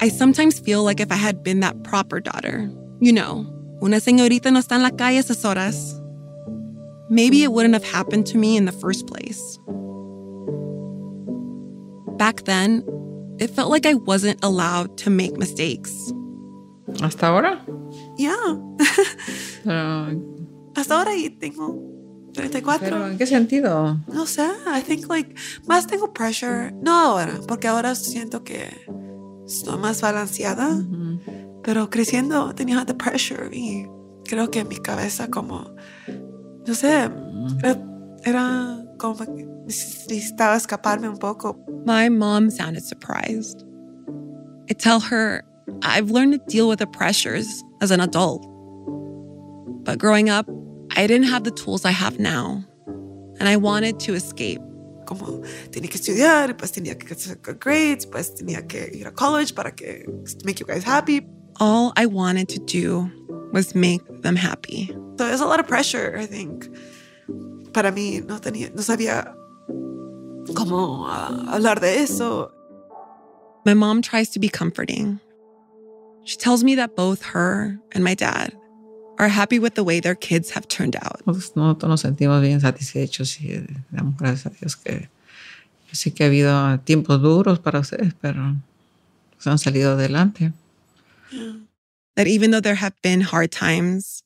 I 0.00 0.08
sometimes 0.08 0.60
feel 0.60 0.84
like 0.84 1.00
if 1.00 1.10
I 1.10 1.16
had 1.16 1.42
been 1.42 1.60
that 1.60 1.82
proper 1.82 2.20
daughter, 2.20 2.70
you 3.00 3.12
know, 3.12 3.46
una 3.82 3.96
señorita 3.96 4.52
no 4.52 4.60
está 4.60 4.72
en 4.72 4.82
la 4.82 4.90
calle 4.90 5.18
esas 5.18 5.42
horas, 5.42 6.00
maybe 7.08 7.42
it 7.42 7.52
wouldn't 7.52 7.74
have 7.74 7.84
happened 7.84 8.26
to 8.26 8.38
me 8.38 8.56
in 8.56 8.66
the 8.66 8.72
first 8.72 9.06
place. 9.06 9.58
Back 12.18 12.44
then, 12.44 12.84
it 13.38 13.48
felt 13.50 13.70
like 13.70 13.86
I 13.86 13.94
wasn't 13.94 14.42
allowed 14.42 14.96
to 14.98 15.10
make 15.10 15.36
mistakes. 15.36 16.12
¿Hasta 17.00 17.26
ahora? 17.26 17.60
Yeah. 18.16 18.56
Pero, 19.64 20.16
Hasta 20.76 20.98
ahora 20.98 21.16
y 21.16 21.30
tengo 21.30 22.30
34. 22.34 22.84
pero, 22.84 23.06
¿en 23.08 23.18
qué 23.18 23.26
sentido? 23.26 23.98
No 24.12 24.26
sé, 24.26 24.46
I 24.66 24.82
think 24.82 25.08
like 25.08 25.34
más 25.66 25.86
tengo 25.86 26.12
pressure. 26.12 26.72
No 26.82 26.92
ahora, 26.92 27.40
porque 27.48 27.66
ahora 27.66 27.94
siento 27.94 28.44
que 28.44 28.68
estoy 29.46 29.78
más 29.78 30.00
balanceada. 30.02 30.78
Pero 31.62 31.90
creciendo 31.90 32.54
tenía 32.54 32.84
the 32.84 32.94
pressure 32.94 33.48
y 33.52 33.86
creo 34.24 34.50
que 34.50 34.60
en 34.60 34.68
mi 34.68 34.76
cabeza 34.76 35.28
como, 35.28 35.74
no 36.66 36.74
sé, 36.74 37.10
era, 37.62 37.82
era 38.24 38.84
como 38.98 39.24
necesitaba 39.64 40.56
escaparme 40.56 41.08
un 41.08 41.18
poco. 41.18 41.58
My 41.86 42.08
mom 42.10 42.50
sounded 42.50 42.84
surprised. 42.84 43.64
I 44.68 44.74
tell 44.74 45.00
her 45.00 45.42
I've 45.82 46.10
learned 46.10 46.34
to 46.34 46.44
deal 46.46 46.68
with 46.68 46.78
the 46.78 46.86
pressures 46.86 47.64
as 47.80 47.90
an 47.90 48.00
adult. 48.00 48.46
But 49.84 49.98
growing 49.98 50.28
up, 50.28 50.46
I 50.96 51.06
didn't 51.06 51.28
have 51.28 51.44
the 51.44 51.50
tools 51.50 51.84
I 51.84 51.90
have 51.90 52.18
now, 52.18 52.64
and 53.38 53.48
I 53.48 53.56
wanted 53.56 54.00
to 54.00 54.14
escape. 54.14 54.62
Como 55.06 55.42
tenía 55.70 55.90
que 55.90 56.00
estudiar, 56.00 56.56
pues 56.56 56.72
tenía 56.72 56.98
que 56.98 57.14
good 57.42 57.60
grades, 57.60 58.06
pues 58.06 58.30
tenía 58.30 58.66
que 58.66 58.90
ir 58.92 59.06
a 59.06 59.12
college 59.12 59.54
para 59.54 59.70
que 59.70 60.04
make 60.44 60.58
you 60.58 60.66
guys 60.66 60.82
happy. 60.82 61.20
All 61.60 61.92
I 61.96 62.06
wanted 62.06 62.48
to 62.48 62.58
do 62.60 63.10
was 63.52 63.74
make 63.74 64.00
them 64.22 64.36
happy. 64.36 64.86
So 65.18 65.26
there's 65.26 65.40
a 65.40 65.46
lot 65.46 65.60
of 65.60 65.68
pressure, 65.68 66.16
I 66.18 66.26
think. 66.26 66.66
Para 67.72 67.92
mí 67.92 68.26
no 68.26 68.38
tenía, 68.40 68.74
no 68.74 68.82
sabía 68.82 69.34
cómo 70.54 71.06
uh, 71.06 71.52
hablar 71.52 71.78
de 71.80 72.02
eso. 72.02 72.50
My 73.64 73.74
mom 73.74 74.00
tries 74.00 74.30
to 74.30 74.40
be 74.40 74.48
comforting. 74.48 75.20
She 76.24 76.36
tells 76.36 76.64
me 76.64 76.74
that 76.76 76.96
both 76.96 77.22
her 77.22 77.78
and 77.92 78.02
my 78.02 78.14
dad 78.14 78.56
are 79.18 79.28
happy 79.28 79.58
with 79.58 79.74
the 79.74 79.82
way 79.84 80.00
their 80.00 80.14
kids 80.14 80.50
have 80.50 80.68
turned 80.68 80.96
out. 80.96 81.20
Nosotros 81.26 81.88
nos 81.88 82.00
sentimos 82.00 82.40
bien 82.40 82.60
satisfechos 82.60 83.40
y 83.40 83.64
damos 83.90 84.16
gracias 84.16 84.46
a 84.46 84.50
Dios 84.50 84.76
que 84.76 85.08
sí 85.92 86.12
que 86.12 86.24
ha 86.24 86.26
habido 86.26 86.80
tiempos 86.80 87.20
duros 87.20 87.58
para 87.58 87.80
ustedes, 87.80 88.14
pero 88.20 88.56
se 89.38 89.50
han 89.50 89.58
salido 89.58 89.92
adelante. 89.92 90.52
That 92.16 92.26
even 92.26 92.50
though 92.50 92.60
there 92.60 92.76
have 92.76 92.94
been 93.02 93.20
hard 93.20 93.50
times, 93.50 94.22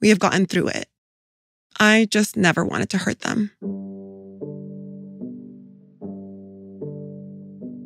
we 0.00 0.08
have 0.08 0.18
gotten 0.18 0.46
through 0.46 0.68
it. 0.68 0.88
I 1.78 2.06
just 2.10 2.36
never 2.36 2.64
wanted 2.64 2.90
to 2.90 2.98
hurt 2.98 3.20
them. 3.20 3.50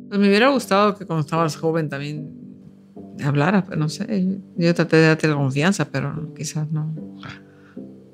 Pues 0.09 0.19
me 0.19 0.27
hubiera 0.27 0.49
gustado 0.49 0.97
que 0.97 1.05
cuando 1.05 1.25
estabas 1.25 1.55
joven 1.57 1.89
también 1.89 2.36
hablara, 3.23 3.63
pero 3.63 3.77
no 3.77 3.89
sé. 3.89 4.39
Yo 4.57 4.73
traté 4.73 4.97
de 4.97 5.07
darte 5.07 5.27
la 5.27 5.35
confianza, 5.35 5.85
pero 5.89 6.33
quizás 6.33 6.71
no. 6.71 6.93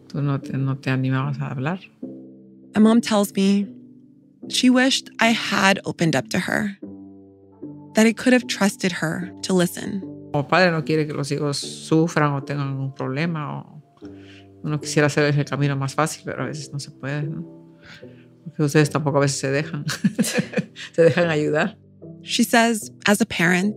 Tú 0.08 0.22
no 0.22 0.40
te, 0.40 0.58
no 0.58 0.78
te 0.78 0.90
animabas 0.90 1.40
a 1.40 1.48
hablar. 1.48 1.80
My 2.76 2.82
mom 2.82 3.02
tells 3.02 3.34
me 3.36 3.68
she 4.50 4.70
wished 4.70 5.10
I 5.20 5.34
had 5.34 5.80
opened 5.86 6.16
up 6.16 6.30
to 6.30 6.40
her, 6.40 6.78
that 7.94 8.06
I 8.06 8.14
could 8.14 8.34
have 8.34 8.48
trusted 8.48 8.92
her 9.02 9.32
to 9.44 9.54
listen. 9.54 10.02
Como 10.32 10.48
padre 10.48 10.72
no 10.72 10.84
quiere 10.84 11.06
que 11.06 11.14
los 11.14 11.32
hijos 11.32 11.58
sufran 11.58 12.34
o 12.34 12.44
tengan 12.44 12.80
un 12.80 12.94
problema 12.94 13.60
o 13.60 13.84
uno 14.64 14.80
quisiera 14.80 15.08
hacer 15.08 15.38
el 15.38 15.46
camino 15.46 15.76
más 15.76 15.94
fácil, 15.94 16.24
pero 16.26 16.44
a 16.44 16.48
veces 16.48 16.72
no 16.72 16.80
se 16.80 16.92
puede, 16.92 17.24
¿no? 17.24 17.78
Porque 18.46 18.64
ustedes 18.64 18.90
tampoco 18.90 19.18
a 19.18 19.22
veces 19.22 19.40
se 19.40 19.52
dejan, 19.52 19.86
se 20.94 21.04
dejan 21.04 21.30
ayudar. 21.30 21.78
She 22.24 22.44
says, 22.44 22.92
as 23.06 23.22
a 23.22 23.26
parent, 23.26 23.76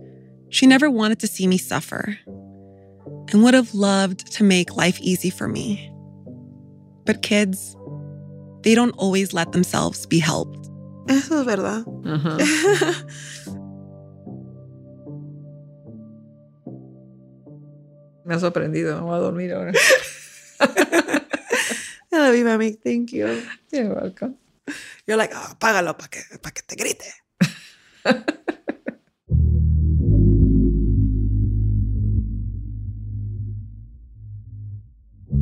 she 0.49 0.65
never 0.65 0.89
wanted 0.89 1.19
to 1.19 1.27
see 1.27 1.47
me 1.47 1.57
suffer 1.57 2.17
and 2.25 3.43
would 3.43 3.53
have 3.53 3.73
loved 3.73 4.31
to 4.33 4.43
make 4.43 4.75
life 4.75 4.99
easy 5.01 5.29
for 5.29 5.47
me. 5.47 5.91
But 7.05 7.21
kids, 7.21 7.75
they 8.63 8.75
don't 8.75 8.95
always 8.97 9.33
let 9.33 9.51
themselves 9.51 10.05
be 10.05 10.19
helped. 10.19 10.69
Eso 11.09 11.39
es 11.39 11.45
verdad. 11.45 11.85
Me 18.25 18.33
ha 18.33 18.39
sorprendido, 18.41 19.01
voy 19.03 19.15
a 19.15 19.19
dormir 19.19 19.53
ahora. 19.53 19.71
I 20.59 21.21
love 22.11 22.35
you, 22.35 22.43
mami. 22.43 22.77
Thank 22.83 23.13
you. 23.13 23.41
You're 23.71 23.95
welcome. 23.95 24.35
You're 25.05 25.15
like, 25.15 25.31
oh, 25.33 25.55
apágalo 25.55 25.97
para 25.97 26.09
que, 26.09 26.23
pa 26.41 26.51
que 26.51 26.61
te 26.67 26.75
grite. 26.75 27.13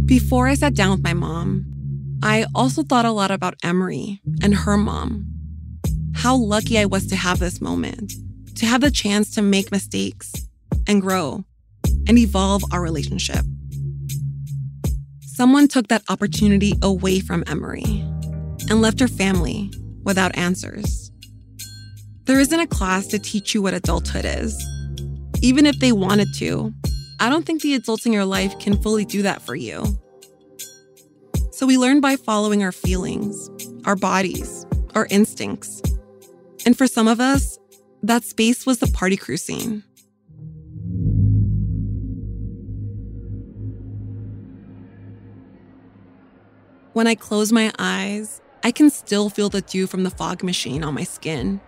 Before 0.06 0.48
I 0.48 0.54
sat 0.54 0.76
down 0.76 0.92
with 0.92 1.04
my 1.04 1.16
mom, 1.16 1.66
I 2.22 2.46
also 2.54 2.84
thought 2.84 3.06
a 3.06 3.12
lot 3.12 3.32
about 3.32 3.56
Emmery 3.64 4.22
and 4.44 4.54
her 4.54 4.78
mom. 4.78 5.26
How 6.14 6.36
lucky 6.36 6.78
I 6.78 6.86
was 6.86 7.08
to 7.08 7.16
have 7.16 7.40
this 7.40 7.60
moment, 7.60 8.14
to 8.58 8.68
have 8.68 8.82
the 8.82 8.92
chance 8.92 9.34
to 9.34 9.42
make 9.42 9.72
mistakes 9.72 10.32
and 10.88 11.02
grow 11.02 11.44
and 12.08 12.20
evolve 12.20 12.64
our 12.72 12.84
relationship. 12.84 13.44
Someone 15.22 15.68
took 15.68 15.88
that 15.88 16.04
opportunity 16.08 16.76
away 16.84 17.20
from 17.20 17.44
Emmery 17.46 18.02
and 18.70 18.84
left 18.84 19.00
her 19.00 19.08
family 19.08 19.72
without 20.04 20.38
answers. 20.38 21.12
There 22.26 22.40
isn't 22.40 22.60
a 22.60 22.68
class 22.68 23.08
to 23.08 23.18
teach 23.18 23.56
you 23.56 23.64
what 23.64 23.74
adulthood 23.74 24.26
is. 24.26 24.56
Even 25.42 25.66
if 25.66 25.80
they 25.80 25.92
wanted 25.92 26.28
to, 26.36 26.74
I 27.20 27.30
don't 27.30 27.46
think 27.46 27.62
the 27.62 27.76
adults 27.76 28.06
in 28.06 28.14
your 28.14 28.26
life 28.26 28.58
can 28.60 28.82
fully 28.82 29.06
do 29.06 29.22
that 29.22 29.42
for 29.42 29.56
you. 29.56 29.86
So 31.52 31.66
we 31.66 31.78
learn 31.78 32.02
by 32.02 32.18
following 32.18 32.64
our 32.64 32.74
feelings, 32.74 33.50
our 33.86 33.96
bodies, 33.96 34.66
our 34.94 35.08
instincts. 35.10 35.82
And 36.66 36.78
for 36.78 36.88
some 36.88 37.08
of 37.08 37.22
us, 37.22 37.58
that 38.04 38.24
space 38.24 38.66
was 38.66 38.80
the 38.80 38.88
party 38.88 39.16
crew 39.16 39.38
scene. 39.38 39.84
When 46.92 47.08
I 47.08 47.16
close 47.16 47.52
my 47.52 47.74
eyes, 47.80 48.42
I 48.64 48.72
can 48.72 48.90
still 48.90 49.30
feel 49.30 49.50
the 49.50 49.62
dew 49.62 49.88
from 49.88 50.04
the 50.04 50.10
fog 50.10 50.44
machine 50.44 50.84
on 50.84 50.94
my 50.94 51.04
skin 51.04 51.62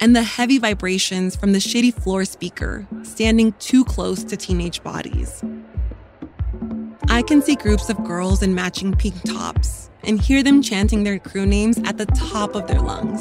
and 0.00 0.14
the 0.14 0.22
heavy 0.22 0.58
vibrations 0.58 1.36
from 1.36 1.52
the 1.52 1.58
shitty 1.58 1.92
floor 1.92 2.24
speaker 2.24 2.86
standing 3.02 3.52
too 3.58 3.84
close 3.84 4.24
to 4.24 4.36
teenage 4.36 4.82
bodies. 4.82 5.42
I 7.08 7.22
can 7.22 7.42
see 7.42 7.56
groups 7.56 7.88
of 7.88 8.04
girls 8.04 8.42
in 8.42 8.54
matching 8.54 8.94
pink 8.94 9.22
tops 9.22 9.90
and 10.04 10.20
hear 10.20 10.42
them 10.42 10.62
chanting 10.62 11.04
their 11.04 11.18
crew 11.18 11.46
names 11.46 11.78
at 11.84 11.98
the 11.98 12.06
top 12.06 12.54
of 12.54 12.66
their 12.66 12.80
lungs. 12.80 13.20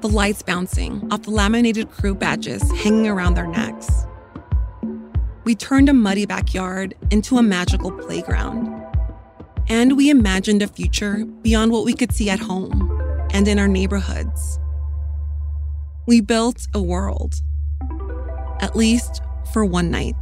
The 0.00 0.08
lights 0.08 0.42
bouncing 0.42 1.06
off 1.10 1.22
the 1.22 1.30
laminated 1.30 1.90
crew 1.90 2.14
badges 2.14 2.62
hanging 2.82 3.08
around 3.08 3.34
their 3.34 3.46
necks. 3.46 4.06
We 5.44 5.54
turned 5.54 5.88
a 5.88 5.92
muddy 5.92 6.26
backyard 6.26 6.94
into 7.10 7.38
a 7.38 7.42
magical 7.42 7.92
playground. 7.92 8.72
And 9.68 9.96
we 9.96 10.10
imagined 10.10 10.62
a 10.62 10.68
future 10.68 11.24
beyond 11.24 11.72
what 11.72 11.84
we 11.84 11.92
could 11.92 12.12
see 12.12 12.30
at 12.30 12.38
home 12.38 12.90
and 13.32 13.46
in 13.48 13.58
our 13.58 13.68
neighborhoods. 13.68 14.58
We 16.06 16.20
built 16.20 16.68
a 16.72 16.80
world, 16.80 17.34
at 18.60 18.76
least 18.76 19.20
for 19.52 19.64
one 19.64 19.90
night. 19.90 20.14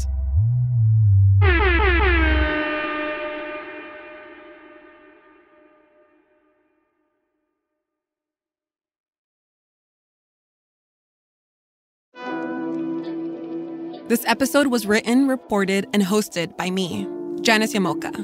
This 14.09 14.25
episode 14.27 14.69
was 14.69 14.87
written, 14.87 15.29
reported, 15.29 15.87
and 15.93 16.03
hosted 16.03 16.57
by 16.57 16.71
me, 16.71 17.07
Janice 17.43 17.75
Llamoca. 17.75 18.15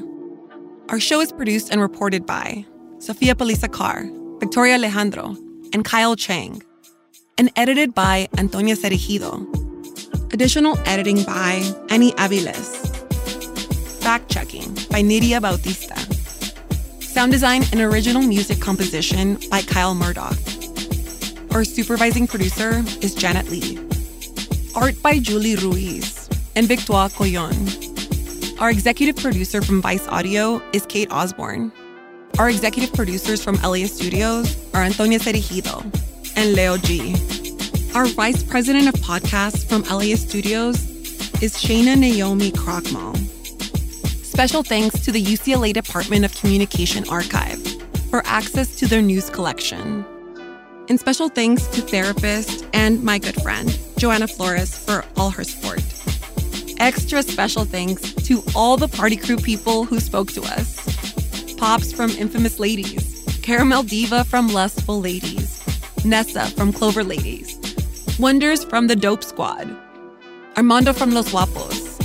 Our 0.89 0.99
show 0.99 1.21
is 1.21 1.31
produced 1.31 1.69
and 1.71 1.79
reported 1.79 2.25
by 2.25 2.65
Sofia 2.97 3.35
Palisa 3.35 3.71
Carr, 3.71 4.09
Victoria 4.39 4.75
Alejandro, 4.75 5.35
and 5.73 5.85
Kyle 5.85 6.15
Chang, 6.15 6.63
and 7.41 7.49
edited 7.55 7.95
by 7.95 8.29
Antonia 8.37 8.75
Cereijido. 8.75 9.31
Additional 10.31 10.77
editing 10.85 11.23
by 11.23 11.53
Annie 11.89 12.11
Aviles. 12.11 12.69
Fact 14.03 14.29
checking 14.29 14.71
by 14.91 15.01
Nidia 15.01 15.41
Bautista. 15.41 15.97
Sound 17.01 17.31
design 17.31 17.63
and 17.71 17.81
original 17.81 18.21
music 18.21 18.61
composition 18.61 19.39
by 19.49 19.63
Kyle 19.63 19.95
Murdoch. 19.95 20.37
Our 21.49 21.63
supervising 21.63 22.27
producer 22.27 22.83
is 23.01 23.15
Janet 23.15 23.49
Lee. 23.49 23.79
Art 24.75 25.01
by 25.01 25.17
Julie 25.17 25.55
Ruiz 25.55 26.29
and 26.55 26.67
Victoire 26.67 27.09
Coyon. 27.09 27.57
Our 28.59 28.69
executive 28.69 29.15
producer 29.15 29.63
from 29.63 29.81
Vice 29.81 30.07
Audio 30.07 30.61
is 30.73 30.85
Kate 30.85 31.11
Osborne. 31.11 31.71
Our 32.37 32.51
executive 32.51 32.93
producers 32.93 33.43
from 33.43 33.55
LA 33.63 33.87
Studios 33.87 34.55
are 34.75 34.83
Antonia 34.83 35.17
Cereijido 35.17 35.81
and 36.41 36.55
Leo 36.55 36.75
G. 36.75 37.13
Our 37.93 38.07
vice 38.07 38.41
president 38.41 38.87
of 38.87 38.95
podcasts 38.95 39.63
from 39.63 39.83
LA 39.83 40.15
Studios 40.15 40.75
is 41.39 41.55
Shana 41.55 41.95
Naomi 41.95 42.51
Krochmal. 42.51 43.15
Special 44.25 44.63
thanks 44.63 44.99
to 45.01 45.11
the 45.11 45.23
UCLA 45.23 45.71
Department 45.71 46.25
of 46.25 46.33
Communication 46.35 47.07
Archive 47.09 47.61
for 48.09 48.23
access 48.25 48.75
to 48.77 48.87
their 48.87 49.03
news 49.03 49.29
collection. 49.29 50.03
And 50.89 50.99
special 50.99 51.29
thanks 51.29 51.67
to 51.67 51.81
therapist 51.81 52.65
and 52.73 53.03
my 53.03 53.19
good 53.19 53.39
friend, 53.43 53.77
Joanna 53.97 54.27
Flores, 54.27 54.75
for 54.75 55.05
all 55.17 55.29
her 55.29 55.43
support. 55.43 55.83
Extra 56.79 57.21
special 57.21 57.65
thanks 57.65 58.15
to 58.15 58.41
all 58.55 58.77
the 58.77 58.87
party 58.87 59.15
crew 59.15 59.37
people 59.37 59.83
who 59.83 59.99
spoke 59.99 60.31
to 60.31 60.41
us 60.41 61.55
Pops 61.57 61.93
from 61.93 62.09
Infamous 62.11 62.57
Ladies, 62.57 63.23
Caramel 63.43 63.83
Diva 63.83 64.23
from 64.23 64.47
Lustful 64.47 64.99
Ladies, 64.99 65.60
Nessa 66.03 66.47
from 66.47 66.73
Clover 66.73 67.03
Ladies, 67.03 67.57
Wonders 68.19 68.63
from 68.65 68.87
the 68.87 68.95
Dope 68.95 69.23
Squad, 69.23 69.69
Armando 70.57 70.93
from 70.93 71.11
Los 71.11 71.31
Guapos, 71.31 71.99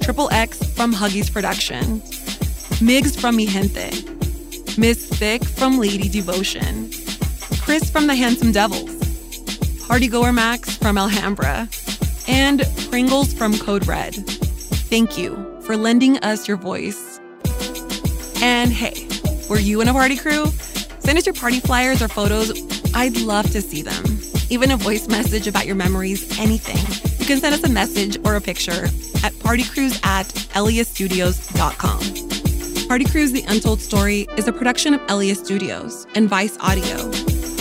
Triple 0.00 0.30
X 0.30 0.62
from 0.74 0.92
Huggies 0.92 1.32
Production, 1.32 2.00
Migs 2.80 3.18
from 3.18 3.36
Mi 3.36 3.46
Gente, 3.46 3.90
Miss 4.78 5.08
Thick 5.08 5.44
from 5.44 5.78
Lady 5.78 6.08
Devotion, 6.08 6.90
Chris 7.60 7.90
from 7.90 8.06
the 8.06 8.14
Handsome 8.14 8.52
Devils, 8.52 8.94
Partygoer 9.86 10.32
Max 10.32 10.76
from 10.76 10.96
Alhambra, 10.96 11.68
and 12.28 12.62
Pringles 12.90 13.34
from 13.34 13.58
Code 13.58 13.86
Red. 13.86 14.14
Thank 14.14 15.18
you 15.18 15.60
for 15.62 15.76
lending 15.76 16.18
us 16.18 16.46
your 16.46 16.56
voice. 16.56 17.18
And 18.40 18.72
hey, 18.72 19.08
were 19.50 19.58
you 19.58 19.80
in 19.80 19.88
a 19.88 19.92
party 19.92 20.16
crew? 20.16 20.46
Send 21.00 21.18
us 21.18 21.26
your 21.26 21.34
party 21.34 21.58
flyers 21.58 22.00
or 22.00 22.08
photos. 22.08 22.81
I'd 22.94 23.20
love 23.20 23.50
to 23.52 23.62
see 23.62 23.82
them. 23.82 24.04
Even 24.50 24.70
a 24.70 24.76
voice 24.76 25.08
message 25.08 25.46
about 25.46 25.64
your 25.66 25.76
memories, 25.76 26.38
anything. 26.38 26.76
You 27.18 27.26
can 27.26 27.40
send 27.40 27.54
us 27.54 27.64
a 27.64 27.68
message 27.68 28.18
or 28.24 28.36
a 28.36 28.40
picture 28.40 28.84
at 29.24 29.32
partycrews 29.40 30.04
at 30.04 30.26
laiststudios.com. 30.54 32.88
Party 32.88 33.04
Crews 33.06 33.32
The 33.32 33.44
Untold 33.48 33.80
Story 33.80 34.26
is 34.36 34.46
a 34.48 34.52
production 34.52 34.92
of 34.92 35.00
LAist 35.08 35.46
Studios 35.46 36.06
and 36.14 36.28
Vice 36.28 36.58
Audio 36.60 37.10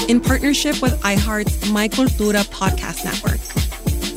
in 0.10 0.20
partnership 0.20 0.82
with 0.82 1.00
iHeart's 1.02 1.72
My 1.72 1.88
Cultura 1.88 2.44
podcast 2.50 3.06
network. 3.06 3.40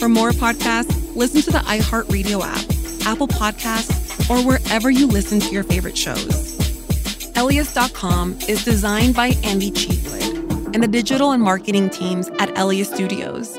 For 0.00 0.08
more 0.08 0.32
podcasts, 0.32 1.14
listen 1.14 1.40
to 1.42 1.52
the 1.52 1.58
iHeart 1.58 2.10
Radio 2.10 2.42
app, 2.42 2.64
Apple 3.06 3.28
Podcasts, 3.28 4.28
or 4.28 4.44
wherever 4.44 4.90
you 4.90 5.06
listen 5.06 5.38
to 5.38 5.52
your 5.52 5.62
favorite 5.62 5.96
shows. 5.96 6.58
LAist.com 7.36 8.36
is 8.48 8.64
designed 8.64 9.14
by 9.14 9.28
Andy 9.44 9.70
Cheatwood 9.70 10.23
and 10.74 10.82
the 10.82 10.88
digital 10.88 11.30
and 11.30 11.42
marketing 11.42 11.88
teams 11.88 12.28
at 12.40 12.52
LAist 12.56 12.92
Studios. 12.92 13.56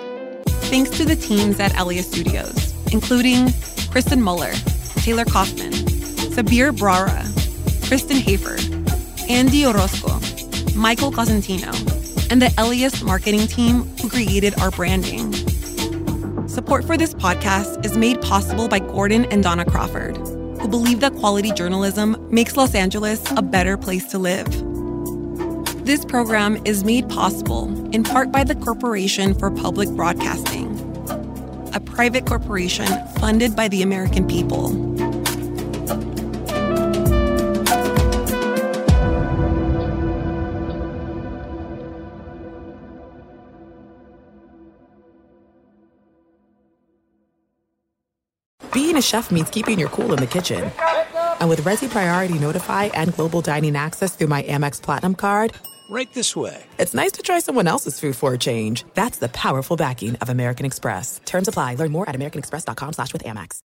Thanks 0.69 0.89
to 0.97 1.05
the 1.05 1.15
teams 1.15 1.59
at 1.61 1.71
LAist 1.83 2.11
Studios, 2.11 2.73
including 2.91 3.53
Kristen 3.89 4.21
Muller, 4.21 4.51
Taylor 4.97 5.23
Kaufman, 5.23 5.71
Sabir 5.71 6.75
Brara, 6.75 7.23
Kristen 7.87 8.17
Hafer, 8.17 8.57
Andy 9.29 9.65
Orozco, 9.65 10.19
Michael 10.77 11.11
Cosentino, 11.11 11.71
and 12.29 12.41
the 12.41 12.53
LAist 12.61 13.01
marketing 13.03 13.47
team 13.47 13.83
who 14.01 14.09
created 14.09 14.59
our 14.59 14.71
branding. 14.71 15.31
Support 16.49 16.83
for 16.83 16.97
this 16.97 17.13
podcast 17.13 17.85
is 17.85 17.97
made 17.97 18.21
possible 18.21 18.67
by 18.67 18.79
Gordon 18.79 19.25
and 19.25 19.41
Donna 19.41 19.63
Crawford, 19.63 20.17
who 20.17 20.67
believe 20.67 20.99
that 20.99 21.13
quality 21.15 21.51
journalism 21.51 22.17
makes 22.29 22.57
Los 22.57 22.75
Angeles 22.75 23.23
a 23.37 23.41
better 23.41 23.77
place 23.77 24.05
to 24.07 24.17
live. 24.17 24.64
This 25.85 26.03
program 26.03 26.59
is 26.65 26.83
made 26.83 27.07
possible 27.09 27.67
in 27.93 28.03
part 28.03 28.31
by 28.31 28.43
the 28.43 28.55
Corporation 28.55 29.35
for 29.35 29.51
Public 29.51 29.87
Broadcasting, 29.89 30.73
a 31.75 31.79
private 31.79 32.25
corporation 32.25 32.87
funded 33.19 33.55
by 33.55 33.67
the 33.67 33.83
American 33.83 34.27
people. 34.27 34.69
Being 48.73 48.97
a 48.97 49.03
chef 49.03 49.31
means 49.31 49.51
keeping 49.51 49.77
your 49.77 49.89
cool 49.89 50.13
in 50.13 50.19
the 50.19 50.25
kitchen. 50.25 50.71
And 51.39 51.49
with 51.49 51.63
Resy 51.63 51.87
Priority 51.87 52.39
Notify 52.39 52.85
and 52.95 53.13
Global 53.13 53.41
Dining 53.41 53.75
Access 53.75 54.15
through 54.15 54.27
my 54.27 54.41
Amex 54.43 54.81
Platinum 54.81 55.13
card, 55.13 55.53
Right 55.89 56.11
this 56.13 56.35
way. 56.35 56.63
it's 56.79 56.93
nice 56.95 57.11
to 57.13 57.21
try 57.21 57.39
someone 57.39 57.67
else's 57.67 57.99
food 57.99 58.15
for 58.15 58.33
a 58.33 58.37
change. 58.37 58.85
That's 58.95 59.19
the 59.19 59.29
powerful 59.29 59.77
backing 59.77 60.15
of 60.15 60.29
American 60.29 60.65
Express. 60.65 61.21
Terms 61.25 61.47
apply. 61.47 61.75
Learn 61.75 61.91
more 61.91 62.09
at 62.09 62.15
americanexpress.com 62.15 62.93
slash 62.93 63.13
with 63.13 63.23
Amex. 63.23 63.59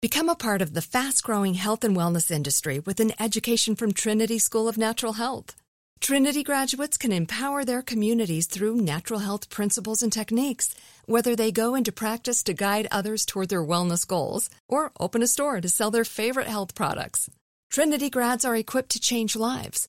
Become 0.00 0.28
a 0.28 0.36
part 0.36 0.62
of 0.62 0.74
the 0.74 0.80
fast 0.80 1.24
growing 1.24 1.54
health 1.54 1.82
and 1.82 1.96
wellness 1.96 2.30
industry 2.30 2.78
with 2.78 3.00
an 3.00 3.12
education 3.20 3.74
from 3.74 3.92
Trinity 3.92 4.38
School 4.38 4.68
of 4.68 4.78
Natural 4.78 5.14
Health. 5.14 5.56
Trinity 6.00 6.44
graduates 6.44 6.96
can 6.96 7.10
empower 7.10 7.64
their 7.64 7.82
communities 7.82 8.46
through 8.46 8.76
natural 8.76 9.18
health 9.18 9.50
principles 9.50 10.00
and 10.00 10.12
techniques, 10.12 10.72
whether 11.06 11.34
they 11.34 11.50
go 11.50 11.74
into 11.74 11.90
practice 11.90 12.44
to 12.44 12.54
guide 12.54 12.86
others 12.92 13.26
toward 13.26 13.48
their 13.48 13.64
wellness 13.64 14.06
goals 14.06 14.48
or 14.68 14.92
open 15.00 15.20
a 15.20 15.26
store 15.26 15.60
to 15.60 15.68
sell 15.68 15.90
their 15.90 16.04
favorite 16.04 16.46
health 16.46 16.76
products. 16.76 17.28
Trinity 17.68 18.08
grads 18.08 18.44
are 18.44 18.54
equipped 18.54 18.90
to 18.90 19.00
change 19.00 19.34
lives 19.34 19.88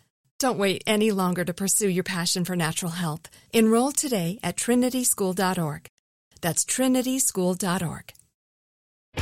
Don't 0.41 0.57
wait 0.57 0.83
any 0.87 1.11
longer 1.11 1.45
to 1.45 1.53
pursue 1.53 1.87
your 1.87 2.03
passion 2.03 2.45
for 2.45 2.55
natural 2.55 2.93
health. 2.93 3.29
Enroll 3.53 3.91
today 3.91 4.39
at 4.41 4.55
trinityschool.org. 4.55 5.87
That's 6.41 6.65
trinityschool.org. 6.65 8.13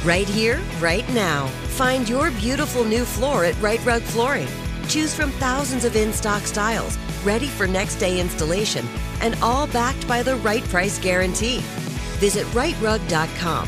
Right 0.06 0.30
here, 0.30 0.62
right 0.80 1.08
now. 1.10 1.48
Find 1.76 2.08
your 2.08 2.32
beautiful 2.32 2.86
new 2.86 3.04
floor 3.04 3.44
at 3.44 3.62
Right 3.62 3.86
Rug 3.86 4.02
Flooring. 4.02 4.48
Choose 4.88 5.14
from 5.14 5.32
thousands 5.32 5.84
of 5.84 5.98
in 5.98 6.14
stock 6.14 6.44
styles, 6.44 6.98
ready 7.26 7.48
for 7.48 7.68
next 7.68 7.96
day 7.96 8.22
installation, 8.22 8.88
and 9.20 9.36
all 9.42 9.68
backed 9.68 10.08
by 10.08 10.24
the 10.24 10.38
right 10.38 10.64
price 10.70 11.00
guarantee. 11.00 11.60
Visit 12.22 12.48
rightrug.com. 12.54 13.68